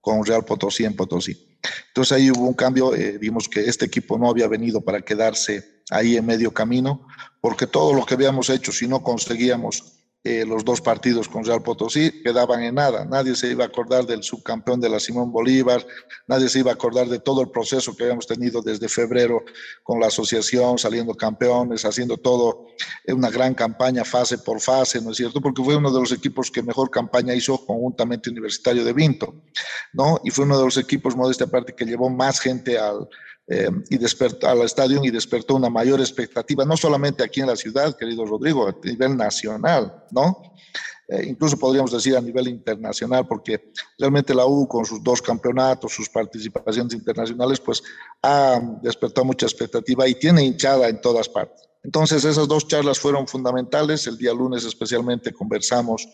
[0.00, 1.56] con, Real Potosí en Potosí.
[1.88, 5.82] Entonces ahí hubo un cambio, eh, vimos que este equipo no había venido para quedarse
[5.90, 7.06] ahí en medio camino,
[7.40, 11.62] porque todo lo que habíamos hecho, si no conseguíamos eh, los dos partidos con Real
[11.62, 13.04] Potosí quedaban en nada.
[13.04, 15.86] Nadie se iba a acordar del subcampeón de la Simón Bolívar,
[16.26, 19.44] nadie se iba a acordar de todo el proceso que habíamos tenido desde febrero
[19.82, 22.68] con la asociación, saliendo campeones, haciendo todo,
[23.08, 25.42] una gran campaña fase por fase, ¿no es cierto?
[25.42, 29.42] Porque fue uno de los equipos que mejor campaña hizo conjuntamente Universitario de Vinto,
[29.92, 30.22] ¿no?
[30.24, 33.08] Y fue uno de los equipos, modesta parte, que llevó más gente al,
[33.46, 37.56] eh, y despertó al estadio y despertó una mayor expectativa, no solamente aquí en la
[37.56, 40.54] ciudad, querido Rodrigo, a nivel nacional, ¿no?
[41.06, 45.92] Eh, incluso podríamos decir a nivel internacional, porque realmente la U con sus dos campeonatos,
[45.92, 47.82] sus participaciones internacionales, pues
[48.22, 51.68] ha despertado mucha expectativa y tiene hinchada en todas partes.
[51.82, 54.06] Entonces esas dos charlas fueron fundamentales.
[54.06, 56.08] El día lunes especialmente conversamos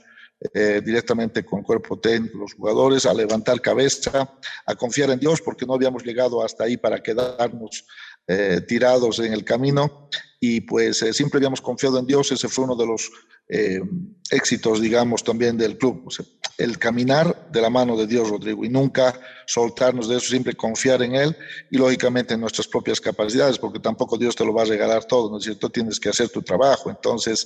[0.55, 4.33] eh, directamente con cuerpo técnico, los jugadores, a levantar cabeza,
[4.65, 7.85] a confiar en Dios, porque no habíamos llegado hasta ahí para quedarnos
[8.27, 10.09] eh, tirados en el camino.
[10.41, 13.11] Y pues eh, siempre habíamos confiado en Dios, ese fue uno de los
[14.31, 16.09] éxitos, digamos, también del club,
[16.57, 21.03] el caminar de la mano de Dios, Rodrigo, y nunca soltarnos de eso, siempre confiar
[21.03, 21.37] en Él
[21.69, 25.33] y lógicamente en nuestras propias capacidades, porque tampoco Dios te lo va a regalar todo,
[25.33, 25.69] ¿no es cierto?
[25.69, 27.45] Tienes que hacer tu trabajo, entonces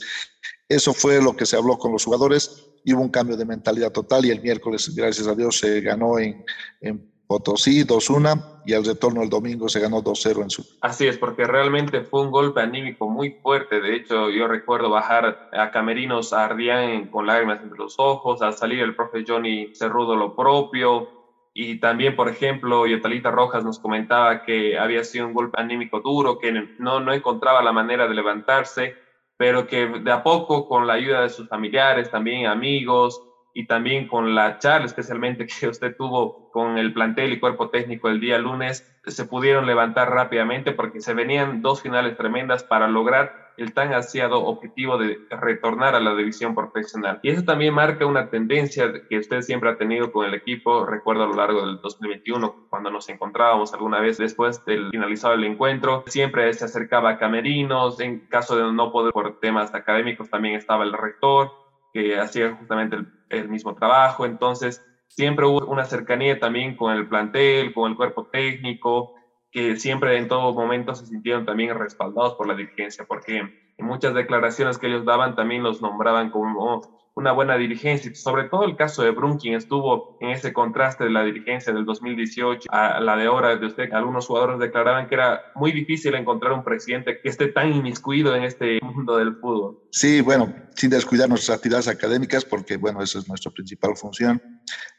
[0.68, 3.90] eso fue lo que se habló con los jugadores y hubo un cambio de mentalidad
[3.90, 6.44] total y el miércoles, gracias a Dios, se ganó en,
[6.82, 10.64] en Potosí 2-1 y al retorno el domingo se ganó 2-0 en su.
[10.82, 13.80] Así es, porque realmente fue un golpe anímico muy fuerte.
[13.80, 18.54] De hecho, yo recuerdo bajar a Camerinos a Ardián con lágrimas entre los ojos, al
[18.54, 21.08] salir el profe Johnny Cerrudo lo propio.
[21.54, 26.38] Y también, por ejemplo, Yotalita Rojas nos comentaba que había sido un golpe anímico duro,
[26.38, 29.03] que no, no encontraba la manera de levantarse
[29.36, 33.20] pero que de a poco, con la ayuda de sus familiares, también amigos,
[33.54, 38.08] y también con la charla especialmente que usted tuvo con el plantel y cuerpo técnico
[38.08, 43.44] el día lunes, se pudieron levantar rápidamente porque se venían dos finales tremendas para lograr
[43.56, 47.20] el tan ansiado objetivo de retornar a la división profesional.
[47.22, 50.84] Y eso también marca una tendencia que usted siempre ha tenido con el equipo.
[50.84, 55.44] Recuerdo a lo largo del 2021, cuando nos encontrábamos alguna vez después del finalizado el
[55.44, 58.00] encuentro, siempre se acercaba a camerinos.
[58.00, 61.52] En caso de no poder por temas académicos, también estaba el rector
[61.92, 63.06] que hacía justamente el,
[63.48, 64.26] mismo trabajo.
[64.26, 69.12] Entonces, siempre hubo una cercanía también con el plantel, con el cuerpo técnico,
[69.50, 74.14] que siempre en todo momento se sintieron también respaldados por la dirigencia, porque en muchas
[74.14, 76.82] declaraciones que ellos daban también los nombraban como
[77.16, 81.22] una buena dirigencia, sobre todo el caso de Brunkin estuvo en ese contraste de la
[81.22, 83.92] dirigencia del 2018 a la de ahora de usted.
[83.92, 88.42] Algunos jugadores declaraban que era muy difícil encontrar un presidente que esté tan inmiscuido en
[88.42, 89.78] este mundo del fútbol.
[89.92, 94.42] Sí, bueno, sin descuidar nuestras actividades académicas, porque bueno, esa es nuestra principal función.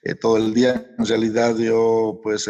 [0.02, 2.50] Eh, todo el día, en realidad yo, pues,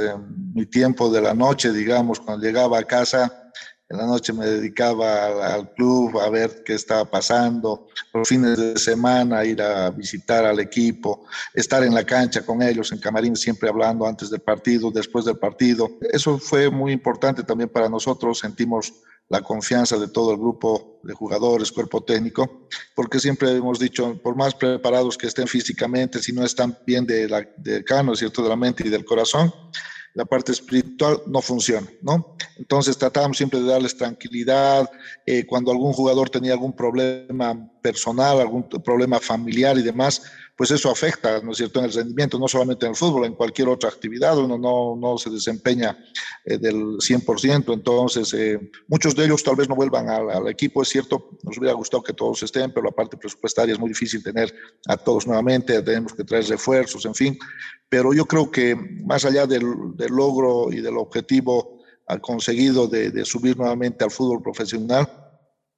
[0.54, 3.45] mi tiempo de la noche, digamos, cuando llegaba a casa,
[3.90, 8.78] en la noche me dedicaba al, club a ver qué estaba pasando, los fines de
[8.78, 13.70] semana ir a visitar al equipo, estar en la cancha con ellos, en camarín, siempre
[13.70, 15.90] hablando antes del partido, después del partido.
[16.12, 18.94] Eso fue muy importante también para nosotros, sentimos
[19.28, 24.36] la confianza de todo el grupo de jugadores, cuerpo técnico, porque siempre hemos dicho, por
[24.36, 28.44] más preparados que estén físicamente, si no están bien de, la, de cano, ¿cierto?
[28.44, 29.52] de la mente y del corazón,
[30.16, 32.36] la parte espiritual no funciona, ¿no?
[32.58, 34.90] Entonces tratábamos siempre de darles tranquilidad.
[35.26, 40.24] Eh, cuando algún jugador tenía algún problema personal, algún problema familiar y demás,
[40.56, 43.36] pues eso afecta, ¿no es cierto?, en el rendimiento, no solamente en el fútbol, en
[43.36, 44.58] cualquier otra actividad, uno
[44.96, 45.98] no, se desempeña
[46.46, 50.90] eh, del 100%, entonces eh, muchos de ellos tal vez no vuelvan al, equipo, es
[50.90, 54.54] cierto, nos hubiera gustado que todos estén, pero la parte presupuestaria es muy difícil tener
[54.88, 57.38] a todos nuevamente, tenemos que traer refuerzos, en fin,
[57.90, 59.66] pero yo creo que más allá del,
[60.10, 61.80] logro y del objetivo
[62.22, 65.25] conseguido de, de subir nuevamente al fútbol profesional,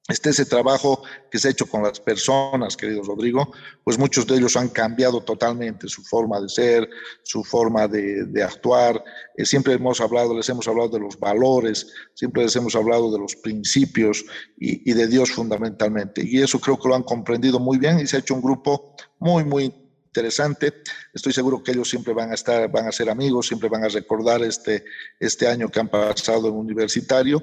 [0.08, 3.52] este ese trabajo que se ha hecho con las personas, querido Rodrigo,
[3.84, 6.88] pues muchos de ellos han cambiado totalmente su forma de ser,
[7.22, 9.04] su forma de, de actuar.
[9.36, 13.18] Eh, siempre hemos hablado, les hemos hablado de los valores, siempre les hemos hablado de
[13.18, 14.24] los principios
[14.58, 16.22] y, y de Dios fundamentalmente.
[16.24, 18.96] Y eso creo que lo han comprendido muy bien y se ha hecho un grupo
[19.18, 20.82] muy, muy interesante.
[21.12, 23.88] Estoy seguro que ellos siempre van a estar, van a ser amigos, siempre van a
[23.88, 24.84] recordar este,
[25.20, 27.42] este año que han pasado en universitario.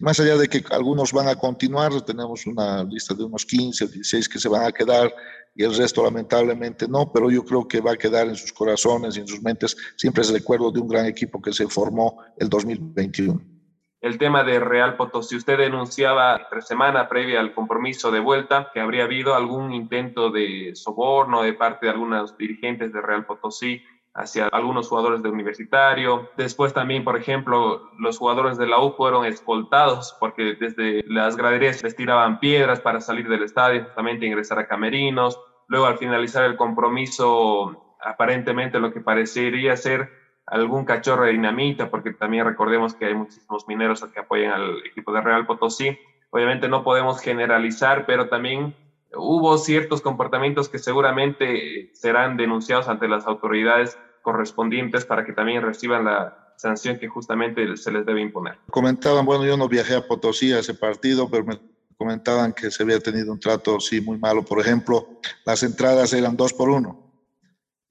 [0.00, 3.88] Más allá de que algunos van a continuar, tenemos una lista de unos 15 o
[3.88, 5.14] 16 que se van a quedar
[5.54, 9.16] y el resto lamentablemente no, pero yo creo que va a quedar en sus corazones
[9.16, 12.22] y en sus mentes siempre es el recuerdo de un gran equipo que se formó
[12.38, 13.55] el 2021
[14.00, 15.36] el tema de Real Potosí.
[15.36, 20.72] Usted denunciaba tres semanas previa al compromiso de vuelta que habría habido algún intento de
[20.74, 23.82] soborno de parte de algunos dirigentes de Real Potosí
[24.14, 26.30] hacia algunos jugadores de universitario.
[26.36, 31.82] Después también, por ejemplo, los jugadores de la U fueron escoltados porque desde las graderías
[31.82, 35.38] les tiraban piedras para salir del estadio, justamente ingresar a camerinos.
[35.68, 40.10] Luego, al finalizar el compromiso, aparentemente lo que parecería ser
[40.46, 45.12] algún cachorro de dinamita, porque también recordemos que hay muchísimos mineros que apoyan al equipo
[45.12, 45.98] de Real Potosí.
[46.30, 48.74] Obviamente no podemos generalizar, pero también
[49.14, 56.04] hubo ciertos comportamientos que seguramente serán denunciados ante las autoridades correspondientes para que también reciban
[56.04, 58.58] la sanción que justamente se les debe imponer.
[58.70, 61.58] Comentaban, bueno, yo no viajé a Potosí a ese partido, pero me
[61.98, 64.44] comentaban que se había tenido un trato, sí, muy malo.
[64.44, 67.05] Por ejemplo, las entradas eran dos por uno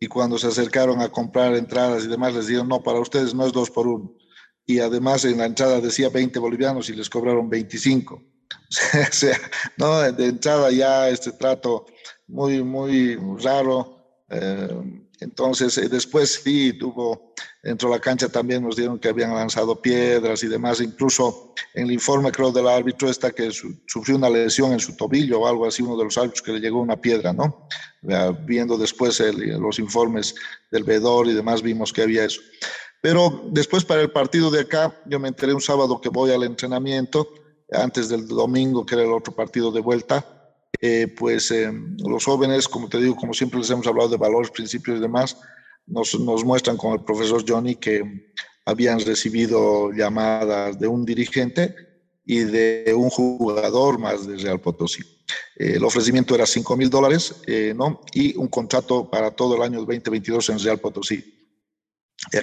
[0.06, 3.44] y cuando se acercaron a comprar entradas y demás les dijeron, no, para ustedes no
[3.48, 4.14] es dos por uno.
[4.64, 8.14] Y además en la entrada decía 20 bolivianos y les cobraron 25.
[8.14, 9.36] o sea,
[9.78, 11.88] no, de entrada ya este trato
[12.28, 14.22] muy, muy raro.
[14.30, 19.34] Eh, entonces, eh, después sí tuvo, dentro de la cancha también nos dieron que habían
[19.34, 20.82] lanzado piedras y demás.
[20.82, 25.42] Incluso en el informe, creo, del árbitro está que sufrió una lesión en su tobillo
[25.42, 27.68] o algo así, uno de los árbitros que le llegó una piedra, ¿no?
[28.46, 30.36] Viendo después los informes
[30.70, 32.42] del vedor y demás, vimos que había eso.
[33.02, 36.44] Pero después para el partido de acá, yo me enteré un sábado que voy al
[36.44, 37.30] entrenamiento,
[37.72, 40.35] antes del domingo, que era el otro partido de vuelta
[40.82, 41.72] eh, pues eh,
[42.06, 45.38] los jóvenes, como te digo, como siempre les hemos hablado de valores, principios y demás,
[45.86, 48.34] nos, nos muestran con el profesor Johnny que
[48.66, 51.76] habían recibido llamadas de un dirigente
[52.26, 55.04] y de un jugador más de Real Potosí.
[55.58, 57.36] Eh, el ofrecimiento era 5 mil dólares
[57.76, 58.02] ¿no?
[58.14, 61.32] y un contrato para todo el año 2022 en Real Potosí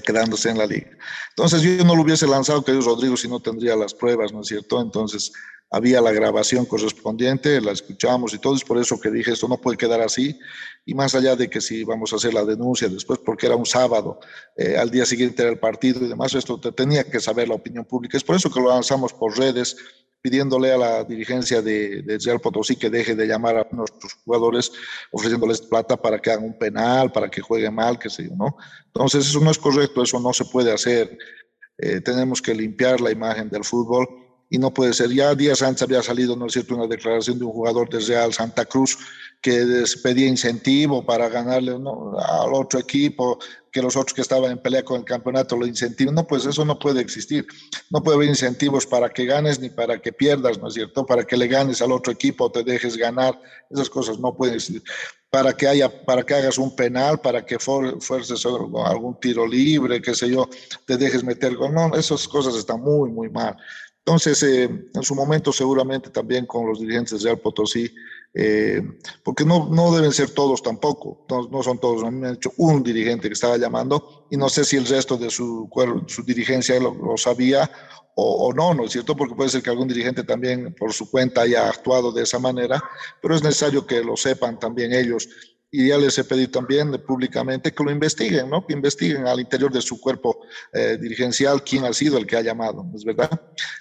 [0.05, 0.91] quedándose en la liga.
[1.30, 4.47] Entonces yo no lo hubiese lanzado, querido Rodrigo, si no tendría las pruebas, ¿no es
[4.47, 4.80] cierto?
[4.80, 5.33] Entonces
[5.73, 9.59] había la grabación correspondiente, la escuchamos y todo, es por eso que dije, esto no
[9.59, 10.39] puede quedar así,
[10.85, 13.64] y más allá de que si vamos a hacer la denuncia después, porque era un
[13.64, 14.20] sábado,
[14.55, 17.55] eh, al día siguiente era el partido y demás, esto te tenía que saber la
[17.55, 19.77] opinión pública, es por eso que lo lanzamos por redes,
[20.20, 24.70] pidiéndole a la dirigencia de, de Real Potosí que deje de llamar a nuestros jugadores
[25.11, 28.57] ofreciéndoles plata para que hagan un penal, para que jueguen mal, qué sé yo, ¿no?
[28.87, 31.18] Entonces eso no es correcto, eso no se puede hacer.
[31.77, 34.22] Eh, tenemos que limpiar la imagen del fútbol
[34.53, 35.11] y no puede ser.
[35.11, 38.35] Ya días antes había salido, ¿no es cierto?, una declaración de un jugador de Real
[38.35, 38.99] Santa Cruz
[39.41, 43.39] que pedía incentivo para ganarle al otro equipo,
[43.73, 46.15] que los otros que estaban en pelea con el campeonato lo incentiven.
[46.15, 47.47] No, pues eso no puede existir.
[47.89, 51.07] No puede haber incentivos para que ganes ni para que pierdas, ¿no es cierto?
[51.07, 53.41] Para que le ganes al otro equipo o te dejes ganar.
[53.71, 54.83] Esas cosas no pueden existir.
[55.31, 60.15] Para que, haya, para que hagas un penal, para que fuerces algún tiro libre, qué
[60.15, 60.47] sé yo,
[60.85, 61.59] te dejes meter.
[61.59, 63.57] No, esas cosas están muy, muy mal.
[64.05, 67.89] Entonces, eh, en su momento seguramente también con los dirigentes de Real Potosí,
[68.35, 68.83] eh,
[69.23, 72.53] porque no, no deben ser todos tampoco, no, son todos, a mí me han dicho
[72.57, 75.69] un dirigente que estaba llamando y no sé si el resto de su,
[76.07, 77.71] su dirigencia lo, sabía
[78.17, 79.15] o, o, no, ¿no es cierto?
[79.15, 82.83] Porque puede ser que algún dirigente también por su cuenta haya actuado de esa manera,
[83.21, 85.29] pero es necesario que lo sepan también ellos
[85.75, 88.66] y ya les he pedido también públicamente que lo investiguen, ¿no?
[88.66, 92.43] Que investiguen al interior de su cuerpo eh, dirigencial quién ha sido el que ha
[92.43, 93.31] llamado, ¿es verdad?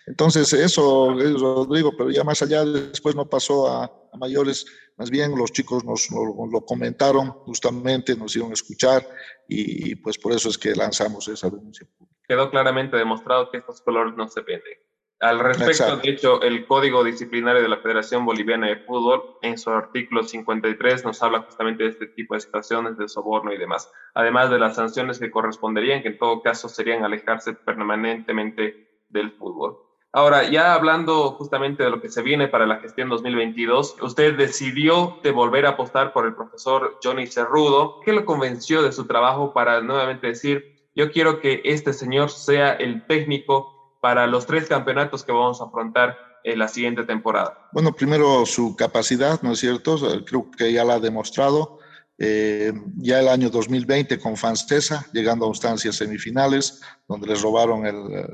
[0.08, 4.66] Entonces, eso, Rodrigo, pero ya más allá, después no pasó a, mayores,
[4.98, 9.08] más bien los chicos nos, lo comentaron justamente, nos a escuchar
[9.48, 11.88] y, pues por eso es que lanzamos esa denuncia
[12.28, 14.80] Quedó claramente demostrado que estos colores no se venden.
[15.22, 19.70] Al respecto, de hecho, el Código Disciplinario de la Federación Boliviana de Fútbol, en su
[19.70, 24.50] artículo 53, nos habla justamente de este tipo de situaciones de soborno y demás, además
[24.50, 29.78] de las sanciones que corresponderían, que en todo caso serían alejarse permanentemente del fútbol.
[30.12, 35.20] Ahora, ya hablando justamente de lo que se viene para la gestión 2022, usted decidió
[35.22, 38.02] de volver a apostar por el profesor Johnny Cerrudo.
[38.04, 42.74] ¿Qué lo convenció de su trabajo para nuevamente decir, yo quiero que este señor sea
[42.74, 47.70] el técnico para los tres campeonatos que vamos a afrontar en la siguiente temporada?
[47.72, 49.98] Bueno, primero su capacidad, ¿no es cierto?
[50.26, 51.80] Creo que ya la ha demostrado.
[52.24, 57.82] Eh, ya el año 2020 con Fancesa, llegando a instancias semifinales, donde les robaron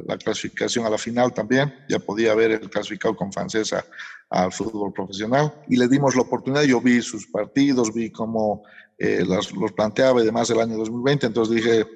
[0.06, 3.86] la clasificación a la final también, ya podía haber el clasificado con Fancesa
[4.30, 8.64] al fútbol profesional, y le dimos la oportunidad, yo vi sus partidos, vi cómo
[8.98, 11.88] eh, los, planteaba y demás el año 2020, entonces dije,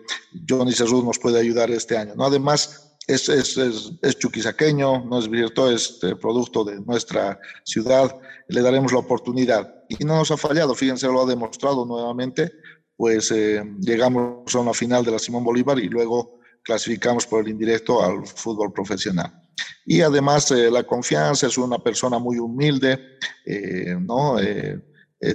[0.48, 2.26] Johnny Cerrud nos puede ayudar este año, ¿no?
[2.26, 8.16] Además, es, es, chuquisaqueño, no es virtual, es eh, producto de nuestra ciudad,
[8.48, 9.74] le daremos la oportunidad.
[9.90, 12.52] Y no nos ha fallado, fíjense, lo ha demostrado nuevamente,
[12.96, 17.50] pues eh, llegamos a una final de la Simón Bolívar y luego clasificamos por el
[17.50, 19.34] indirecto al fútbol profesional.
[19.86, 23.00] Y además eh, la confianza, es una persona muy humilde,
[24.00, 24.38] ¿no?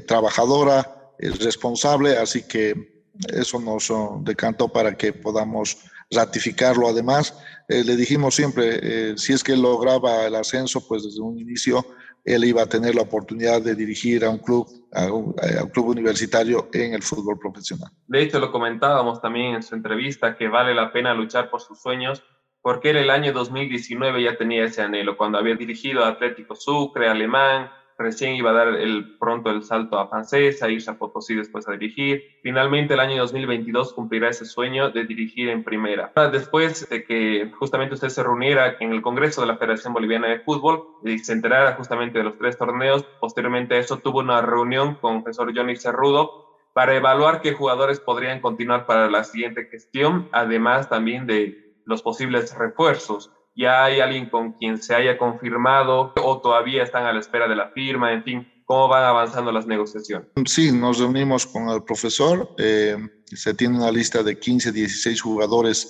[0.06, 3.92] trabajadora, responsable, así que eso nos
[4.24, 5.76] decantó para que podamos
[6.10, 7.34] ratificarlo además.
[7.68, 11.84] Eh, le dijimos siempre, eh, si es que lograba el ascenso, pues desde un inicio
[12.24, 15.32] él iba a tener la oportunidad de dirigir a un club, a un,
[15.72, 17.88] club universitario en el fútbol profesional.
[18.08, 21.80] De hecho, lo comentábamos también en su entrevista, que vale la pena luchar por sus
[21.80, 22.24] sueños,
[22.62, 27.08] porque él el año 2019 ya tenía ese anhelo, cuando había dirigido a Atlético Sucre,
[27.08, 31.66] Alemán, recién iba a dar el, pronto el salto a Francesa, irse a Potosí después
[31.68, 32.22] a dirigir.
[32.42, 36.12] Finalmente el año 2022 cumplirá ese sueño de dirigir en primera.
[36.30, 40.40] Después de que justamente usted se reuniera en el Congreso de la Federación Boliviana de
[40.40, 44.96] Fútbol y se enterara justamente de los tres torneos, posteriormente a eso tuvo una reunión
[44.96, 50.28] con el profesor Johnny Cerrudo para evaluar qué jugadores podrían continuar para la siguiente gestión,
[50.32, 56.40] además también de los posibles refuerzos ya hay alguien con quien se haya confirmado o
[56.40, 60.28] todavía están a la espera de la firma, en fin, cómo van avanzando las negociaciones.
[60.44, 65.88] Sí, nos reunimos con el profesor, eh, se tiene una lista de 15, 16 jugadores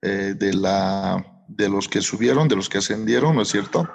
[0.00, 3.88] eh, de, la, de los que subieron, de los que ascendieron, ¿no es cierto?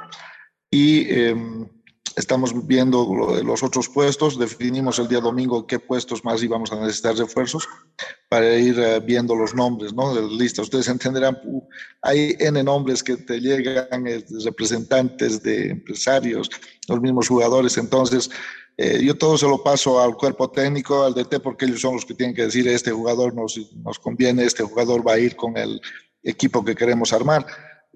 [0.69, 1.67] Y em,
[2.17, 3.07] estamos viendo
[3.43, 7.69] los otros puestos, definimos el día domingo qué puestos más íbamos a necesitar refuerzos
[8.27, 10.19] para ir eh, viendo los nombres, ¿no?
[10.27, 10.63] Lista.
[10.63, 11.39] Ustedes entenderán,
[12.01, 16.49] hay N nombres que te llegan, eh, representantes de empresarios,
[16.87, 18.31] los mismos jugadores, entonces
[18.77, 22.05] eh, yo todo se lo paso al cuerpo técnico, al DT, porque ellos son los
[22.05, 25.55] que tienen que decir, este jugador nos, nos conviene, este jugador va a ir con
[25.55, 25.79] el
[26.23, 27.45] equipo que queremos armar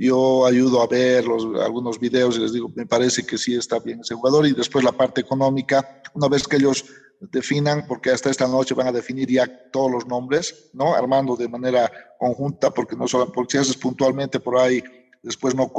[0.08, 3.78] yo ayudo a ver los, algunos videos y les digo, me parece que sí está
[3.80, 4.48] bien ese jugador.
[4.48, 6.86] Y después la parte económica, una vez que ellos
[7.20, 10.96] definan, porque hasta esta noche van a definir ya todos los nombres, ¿no?
[10.96, 14.84] Armando de manera conjunta, porque no solo, porque si haces puntualmente por ahí,
[15.22, 15.72] después no,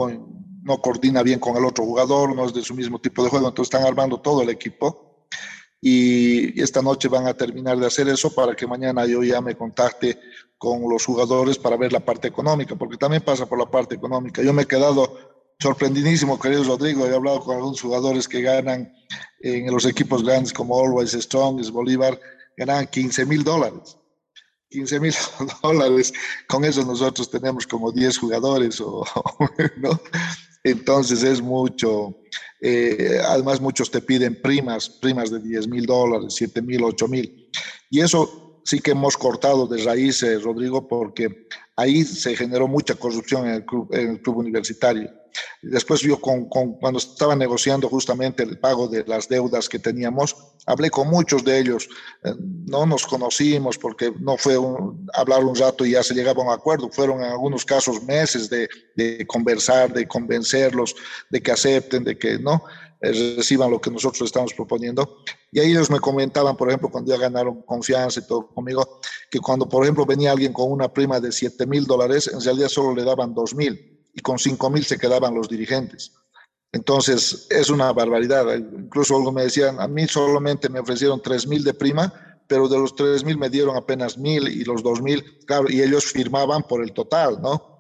[0.63, 3.49] no coordina bien con el otro jugador, no es de su mismo tipo de juego,
[3.49, 5.12] entonces están armando todo el equipo
[5.85, 9.57] y esta noche van a terminar de hacer eso para que mañana yo ya me
[9.57, 10.17] contacte
[10.57, 14.43] con los jugadores para ver la parte económica, porque también pasa por la parte económica.
[14.43, 15.19] Yo me he quedado
[15.59, 18.95] sorprendidísimo, querido Rodrigo, he hablado con algunos jugadores que ganan
[19.41, 22.19] en los equipos grandes como Always Strong, Bolívar,
[22.57, 23.97] ganan 15 mil dólares.
[24.71, 25.15] 15 mil
[25.63, 26.13] dólares,
[26.49, 29.05] con eso nosotros tenemos como 10 jugadores, o,
[29.79, 30.01] ¿no?
[30.65, 32.17] Entonces es mucho.
[32.61, 37.51] Eh, además, muchos te piden primas, primas de 10 mil dólares, 7 mil, 8 mil.
[37.91, 43.47] Y eso sí que hemos cortado de raíz, Rodrigo, porque ahí se generó mucha corrupción
[43.47, 45.11] en el club, universitario.
[45.63, 51.09] Después yo cuando estaba negociando justamente el pago de las deudas que teníamos, hablé con
[51.09, 51.89] muchos de ellos.
[52.25, 52.35] Eh,
[52.67, 54.59] no nos conocimos porque no fue
[55.15, 56.91] hablar un rato y ya se llegaba a un acuerdo.
[56.91, 60.95] Fueron en algunos casos meses de, conversar, de convencerlos,
[61.31, 62.63] de que acepten, de que no
[63.03, 65.19] reciban lo que nosotros estamos proponiendo.
[65.51, 69.01] Y ahí ellos me comentaban, por ejemplo, cuando ya ganaron confianza y todo conmigo,
[69.31, 72.69] que cuando, por ejemplo, venía alguien con una prima de 7 mil dólares, en realidad
[72.69, 76.13] solo le daban 2 mil y con 5 mil se quedaban los dirigentes.
[76.71, 78.47] Entonces, es una barbaridad.
[78.57, 82.13] Incluso algo me decían, a mí solamente me ofrecieron 3 mil de prima,
[82.47, 85.83] pero de los 3 mil me dieron apenas mil y los 2 mil, claro, y
[85.83, 87.72] ellos firmaban por el total, ¿no?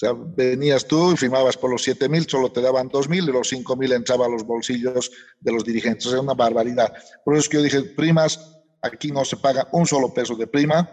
[0.00, 3.28] O sea, venías tú y firmabas por los 7 mil, solo te daban 2 mil
[3.28, 6.08] y los 5 mil entraban a los bolsillos de los dirigentes.
[6.08, 6.90] Sea, una barbaridad.
[7.22, 10.46] Por eso es que yo dije, primas, aquí no se paga un solo peso de
[10.46, 10.88] prima,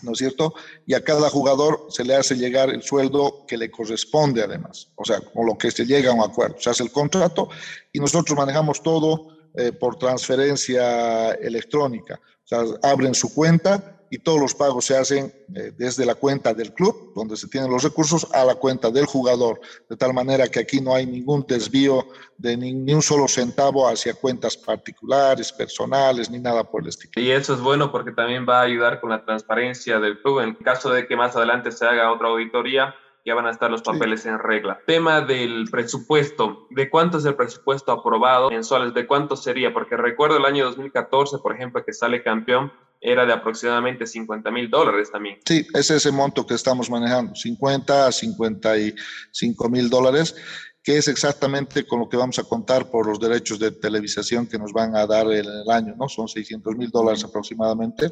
[0.00, 0.54] ¿no es cierto?
[0.86, 5.04] Y a cada jugador se le hace llegar el sueldo que le corresponde además, o
[5.04, 6.56] sea, con lo que se llega a un acuerdo.
[6.58, 7.50] Se hace el contrato
[7.92, 12.18] y nosotros manejamos todo eh, por transferencia electrónica.
[12.42, 16.54] O sea, abren su cuenta y todos los pagos se hacen eh, desde la cuenta
[16.54, 20.46] del club, donde se tienen los recursos, a la cuenta del jugador, de tal manera
[20.46, 22.06] que aquí no hay ningún desvío
[22.38, 27.10] de ni, un solo centavo hacia cuentas particulares, personales, ni nada por el estilo.
[27.16, 30.38] Y eso es bueno porque también va a ayudar con la transparencia del club.
[30.38, 32.94] En caso de que más adelante se haga otra auditoría,
[33.24, 34.80] ya van a estar los papeles en regla.
[34.86, 36.68] Tema del presupuesto.
[36.70, 38.94] ¿De cuánto es el presupuesto aprobado mensuales?
[38.94, 39.72] ¿De cuánto sería?
[39.72, 42.70] Porque recuerdo el año 2014, por ejemplo, que sale campeón,
[43.04, 45.38] era de aproximadamente 50 mil dólares también.
[45.44, 50.34] Sí, es ese monto que estamos manejando, 50 a 55 mil dólares,
[50.82, 54.58] que es exactamente con lo que vamos a contar por los derechos de televisación que
[54.58, 56.08] nos van a dar en el año, ¿no?
[56.08, 58.10] Son 600 mil dólares aproximadamente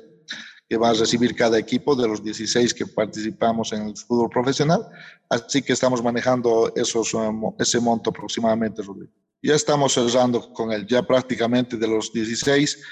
[0.69, 4.87] que va a recibir cada equipo de los 16 que participamos en el fútbol profesional.
[5.29, 9.13] Así que estamos manejando esos, um, ese monto aproximadamente, Rodrigo.
[9.43, 12.83] Ya estamos cerrando con él, ya prácticamente de los 16,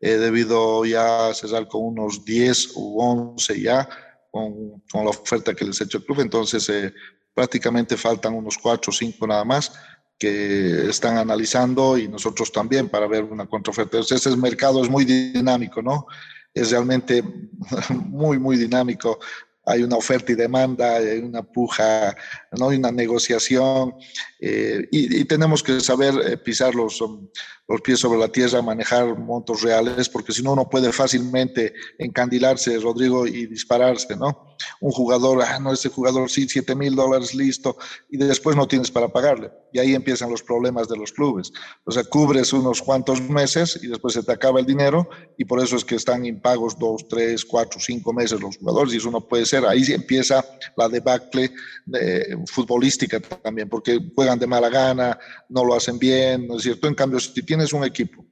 [0.00, 3.88] he debido ya cerrar con unos 10 u 11 ya,
[4.30, 6.20] con, con, la oferta que les he hecho el club.
[6.20, 6.92] Entonces, eh,
[7.34, 9.72] prácticamente faltan unos 4 o 5 nada más
[10.18, 13.96] que están analizando y nosotros también para ver una contraoferta.
[13.96, 16.06] Entonces, ese mercado es muy dinámico, ¿no?
[16.54, 17.22] es realmente
[18.06, 19.18] muy, muy dinámico.
[19.64, 22.16] Hay una oferta y demanda, hay una puja,
[22.58, 22.68] ¿no?
[22.68, 23.94] una negociación
[24.40, 27.28] eh, y, tenemos que saber eh, pisar los, um,
[27.70, 32.78] los pies sobre la tierra, manejar montos reales, porque si no, uno puede fácilmente encandilarse,
[32.78, 34.56] Rodrigo, y dispararse, ¿no?
[34.80, 37.76] Un jugador, ah, no, ese jugador sí, 7 mil dólares, listo,
[38.10, 39.52] y después no tienes para pagarle.
[39.72, 41.52] Y ahí empiezan los problemas de los clubes.
[41.84, 45.62] O sea, cubres unos cuantos meses y después se te acaba el dinero, y por
[45.62, 49.20] eso es que están impagos dos, tres, cuatro, cinco meses los jugadores, y eso no
[49.20, 49.64] puede ser.
[49.64, 50.44] Ahí empieza
[50.76, 51.52] la debacle
[51.94, 55.18] eh, futbolística también, porque juegan de mala gana,
[55.48, 56.88] no lo hacen bien, ¿no es cierto?
[56.88, 58.24] En cambio, si tienes un equipo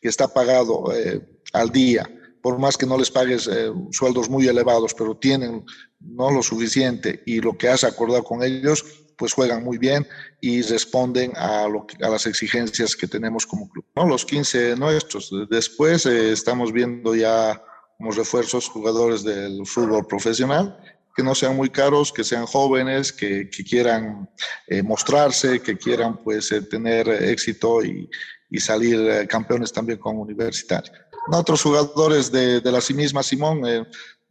[0.00, 1.20] que está pagado eh,
[1.52, 2.08] al día,
[2.42, 5.64] por más que no les pagues eh, sueldos muy elevados, pero tienen
[6.00, 8.84] no lo suficiente y lo que has acordado con ellos,
[9.16, 10.06] pues juegan muy bien
[10.40, 11.66] y responden a
[11.98, 13.84] las exigencias que tenemos como club.
[13.96, 14.06] ¿no?
[14.06, 15.30] Los 15 nuestros.
[15.48, 17.62] Después eh, estamos viendo ya
[17.96, 20.78] como refuerzos jugadores del fútbol profesional
[21.14, 24.28] que no sean muy caros, que sean jóvenes, que, que quieran
[24.66, 28.08] eh, mostrarse, que quieran pues eh, tener éxito y,
[28.50, 30.96] y salir campeones también con universitarios.
[31.30, 33.62] Otros jugadores de, de la sí misma Simón,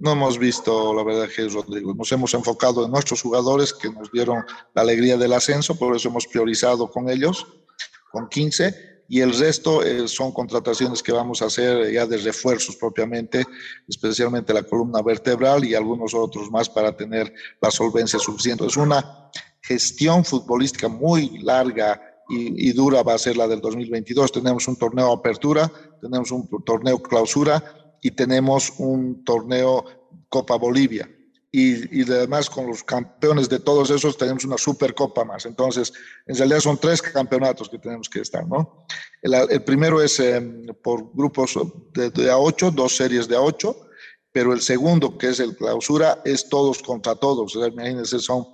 [0.03, 1.93] no hemos visto, la verdad, que Rodrigo.
[1.93, 4.43] Nos hemos enfocado en nuestros jugadores que nos dieron
[4.75, 7.47] la alegría del ascenso, por eso hemos priorizado con ellos,
[8.11, 12.75] con 15, y el resto eh, son contrataciones que vamos a hacer ya de refuerzos
[12.75, 13.45] propiamente,
[13.87, 18.65] especialmente la columna vertebral y algunos otros más para tener la solvencia suficiente.
[18.65, 19.29] Es una
[19.61, 24.31] gestión futbolística muy larga y, y, dura va a ser la del 2022.
[24.31, 27.63] Tenemos un torneo apertura, tenemos un torneo clausura
[28.01, 29.85] y tenemos un torneo
[30.29, 31.09] Copa Bolivia.
[31.55, 35.45] Y, y, además con los campeones de todos esos tenemos una supercopa más.
[35.45, 35.93] Entonces,
[36.25, 38.87] en realidad son tres campeonatos que tenemos que estar, ¿no?
[39.21, 40.41] El, el primero es eh,
[40.81, 41.53] por grupos
[41.93, 43.75] de, de, A8, dos series de A8,
[44.31, 47.55] pero el segundo, que es el clausura, es todos contra todos.
[47.55, 48.47] O sea, imagínense, son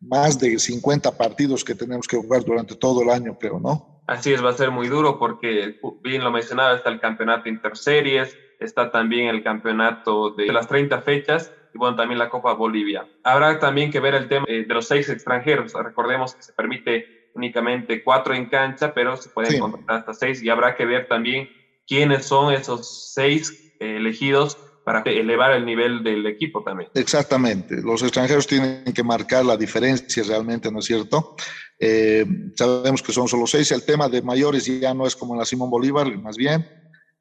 [0.00, 4.00] más de 50 partidos que tenemos que jugar durante todo el año, creo, ¿no?
[4.06, 8.34] Así es, va a ser muy duro porque, bien lo mencionaba, está el campeonato interseries,
[8.58, 13.06] está también el campeonato de las 30 fechas y bueno, también la Copa Bolivia.
[13.22, 15.72] Habrá también que ver el tema eh, de los seis extranjeros.
[15.72, 19.58] Recordemos que se permite únicamente cuatro en cancha, pero se pueden sí.
[19.60, 21.48] contratar hasta seis y habrá que ver también
[21.86, 26.90] quiénes son esos seis eh, elegidos para elevar el nivel del equipo también.
[26.94, 31.36] Exactamente, los extranjeros tienen que marcar la diferencia realmente, ¿no es cierto?
[31.78, 32.24] Eh,
[32.56, 35.44] sabemos que son solo seis, el tema de mayores ya no es como en la
[35.44, 36.66] Simón Bolívar, más bien,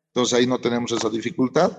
[0.07, 1.77] entonces ahí no tenemos esa dificultad.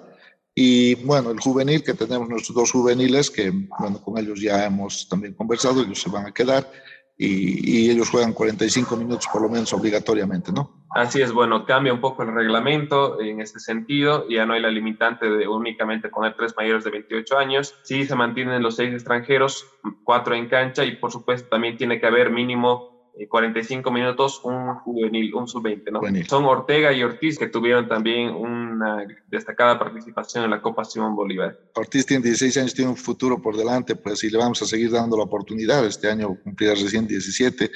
[0.60, 5.08] Y bueno, el juvenil, que tenemos nuestros dos juveniles, que bueno, con ellos ya hemos
[5.08, 6.68] también conversado, ellos se van a quedar
[7.16, 10.84] y, y, ellos juegan 45 minutos por lo menos obligatoriamente, ¿no?
[10.90, 14.72] Así es, bueno, cambia un poco el reglamento en este sentido, ya no hay la
[14.72, 19.64] limitante de únicamente poner tres mayores de 28 años, sí se mantienen los seis extranjeros,
[20.02, 25.34] cuatro en cancha y por supuesto también tiene que haber mínimo 45 minutos un juvenil,
[25.34, 25.98] un sub-20, ¿no?
[26.00, 26.26] Juvenil.
[26.28, 31.58] Son Ortega y Ortiz que tuvieron también una destacada participación en la Copa Simón Bolívar.
[31.74, 34.90] Ortiz tiene 16 años, tiene un futuro por delante, pues y le vamos a seguir
[34.90, 35.84] dando la oportunidad.
[35.84, 37.70] Este año cumplirá recién 17.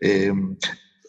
[0.00, 0.32] Eh,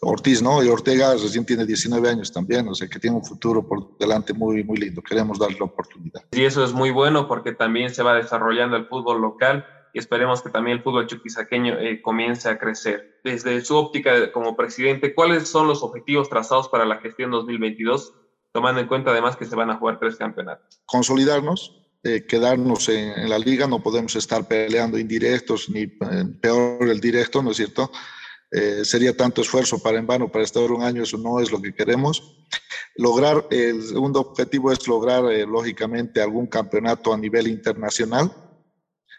[0.02, 0.62] Ortiz, ¿no?
[0.62, 4.32] Y Ortega recién tiene 19 años también, o sea que tiene un futuro por delante
[4.34, 5.02] muy, muy lindo.
[5.02, 6.22] Queremos darle la oportunidad.
[6.32, 9.64] Y eso es muy bueno porque también se va desarrollando el fútbol local
[9.96, 13.18] y esperemos que también el fútbol chuquisaqueño eh, comience a crecer.
[13.24, 18.12] Desde su óptica como presidente, ¿cuáles son los objetivos trazados para la gestión 2022,
[18.52, 20.82] tomando en cuenta además que se van a jugar tres campeonatos?
[20.84, 25.90] Consolidarnos, eh, quedarnos en, en, la liga, no podemos estar peleando indirectos ni eh,
[26.42, 27.90] peor el directo, ¿no es cierto?
[28.50, 31.62] Eh, sería tanto esfuerzo para en vano para estar un año, eso no es lo
[31.62, 32.36] que queremos.
[32.96, 38.30] Lograr, el segundo objetivo es lograr, eh, lógicamente, algún campeonato a nivel internacional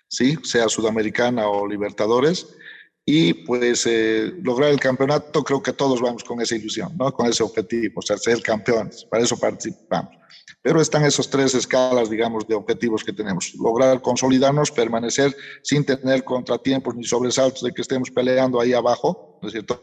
[0.08, 0.38] ¿sí?
[0.44, 2.48] sea Sudamericana o Libertadores.
[3.06, 7.14] Y pues eh, lograr el campeonato, creo que todos vamos con esa ilusión, ¿no?
[7.14, 10.14] con ese objetivo, o ser campeones, para eso participamos.
[10.62, 13.56] Pero están esos tres escalas, digamos, de objetivos que tenemos.
[13.56, 15.34] Lograr consolidarnos, permanecer
[15.64, 19.82] sin tener contratiempos ni sobresaltos de que estemos peleando ahí abajo, ¿no es cierto?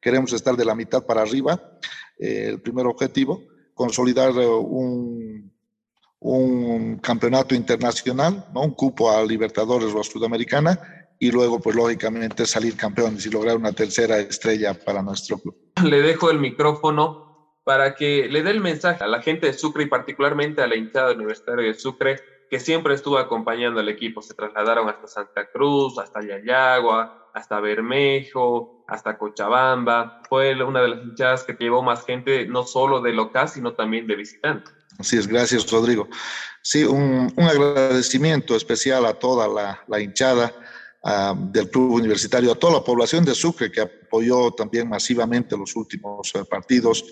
[0.00, 1.60] Queremos estar de la mitad para arriba,
[2.18, 3.42] eh, el primer objetivo.
[3.74, 5.51] Consolidar eh, un,
[6.22, 8.62] un campeonato internacional, ¿no?
[8.62, 10.78] un cupo a Libertadores o a Sudamericana,
[11.18, 15.56] y luego, pues lógicamente, salir campeones y lograr una tercera estrella para nuestro club.
[15.84, 19.84] Le dejo el micrófono para que le dé el mensaje a la gente de Sucre
[19.84, 22.20] y particularmente a la hinchada universitaria de Sucre,
[22.50, 24.20] que siempre estuvo acompañando al equipo.
[24.20, 30.22] Se trasladaron hasta Santa Cruz, hasta Yayagua, hasta Bermejo, hasta Cochabamba.
[30.28, 34.06] Fue una de las hinchadas que llevó más gente, no solo de local, sino también
[34.06, 34.74] de visitantes.
[34.98, 36.08] Así es, gracias Rodrigo.
[36.62, 40.54] Sí, un, un agradecimiento especial a toda la, la hinchada
[41.02, 45.74] uh, del club universitario, a toda la población de Sucre que apoyó también masivamente los
[45.74, 47.04] últimos uh, partidos,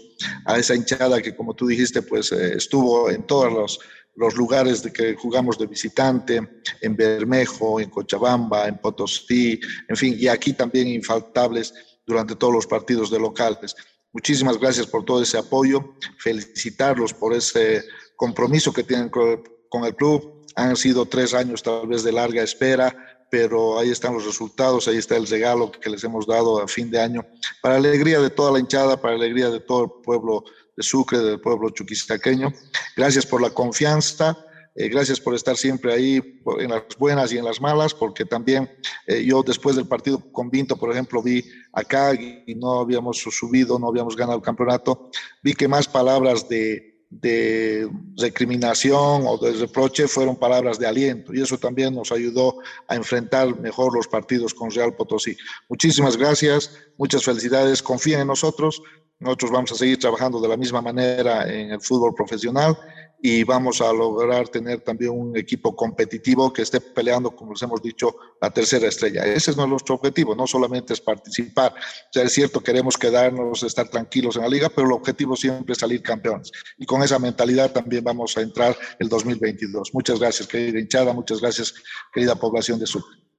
[0.45, 3.81] a esa hinchada que como tú dijiste, pues eh, estuvo en todos los,
[4.15, 10.15] los lugares de que jugamos de visitante, en Bermejo, en Cochabamba, en Potosí, en fin,
[10.17, 11.75] y aquí también infaltables
[12.07, 13.75] durante todos los partidos de locales.
[14.13, 17.85] Muchísimas gracias por todo ese apoyo, felicitarlos por ese
[18.17, 20.45] compromiso que tienen con el club.
[20.57, 22.95] Han sido tres años tal vez de larga espera,
[23.31, 26.91] pero ahí están los resultados, ahí está el regalo que les hemos dado a fin
[26.91, 27.25] de año,
[27.63, 30.43] para alegría de toda la hinchada, para alegría de todo el pueblo
[30.77, 32.53] de Sucre, del pueblo chuquisaqueño.
[32.97, 34.37] Gracias por la confianza,
[34.75, 38.71] Eh, gracias por estar siempre ahí en las buenas y en las malas, porque también
[39.07, 43.79] eh, yo después del partido con Vinto, por ejemplo, vi acá y no habíamos subido,
[43.79, 45.11] no habíamos ganado el campeonato,
[45.43, 51.43] vi que más palabras de, de recriminación o de reproche fueron palabras de aliento y
[51.43, 55.37] eso también nos ayudó a enfrentar mejor los partidos con Real Potosí.
[55.69, 58.81] Muchísimas gracias, muchas felicidades, confíen en nosotros,
[59.19, 62.79] nosotros vamos a seguir trabajando de la misma manera en el fútbol profesional
[63.23, 67.83] y vamos a lograr tener también un equipo competitivo que esté peleando, como les hemos
[67.83, 69.25] dicho, la tercera estrella.
[69.25, 71.73] Ese es nuestro objetivo, no solamente es participar.
[71.73, 75.73] O sea, es cierto, queremos quedarnos, estar tranquilos en la liga, pero el objetivo siempre
[75.73, 76.51] es salir campeones.
[76.79, 79.93] Y con esa mentalidad también vamos a entrar el 2022.
[79.93, 81.75] Muchas gracias, querida hinchada, muchas gracias,
[82.13, 83.30] querida población de Sucre.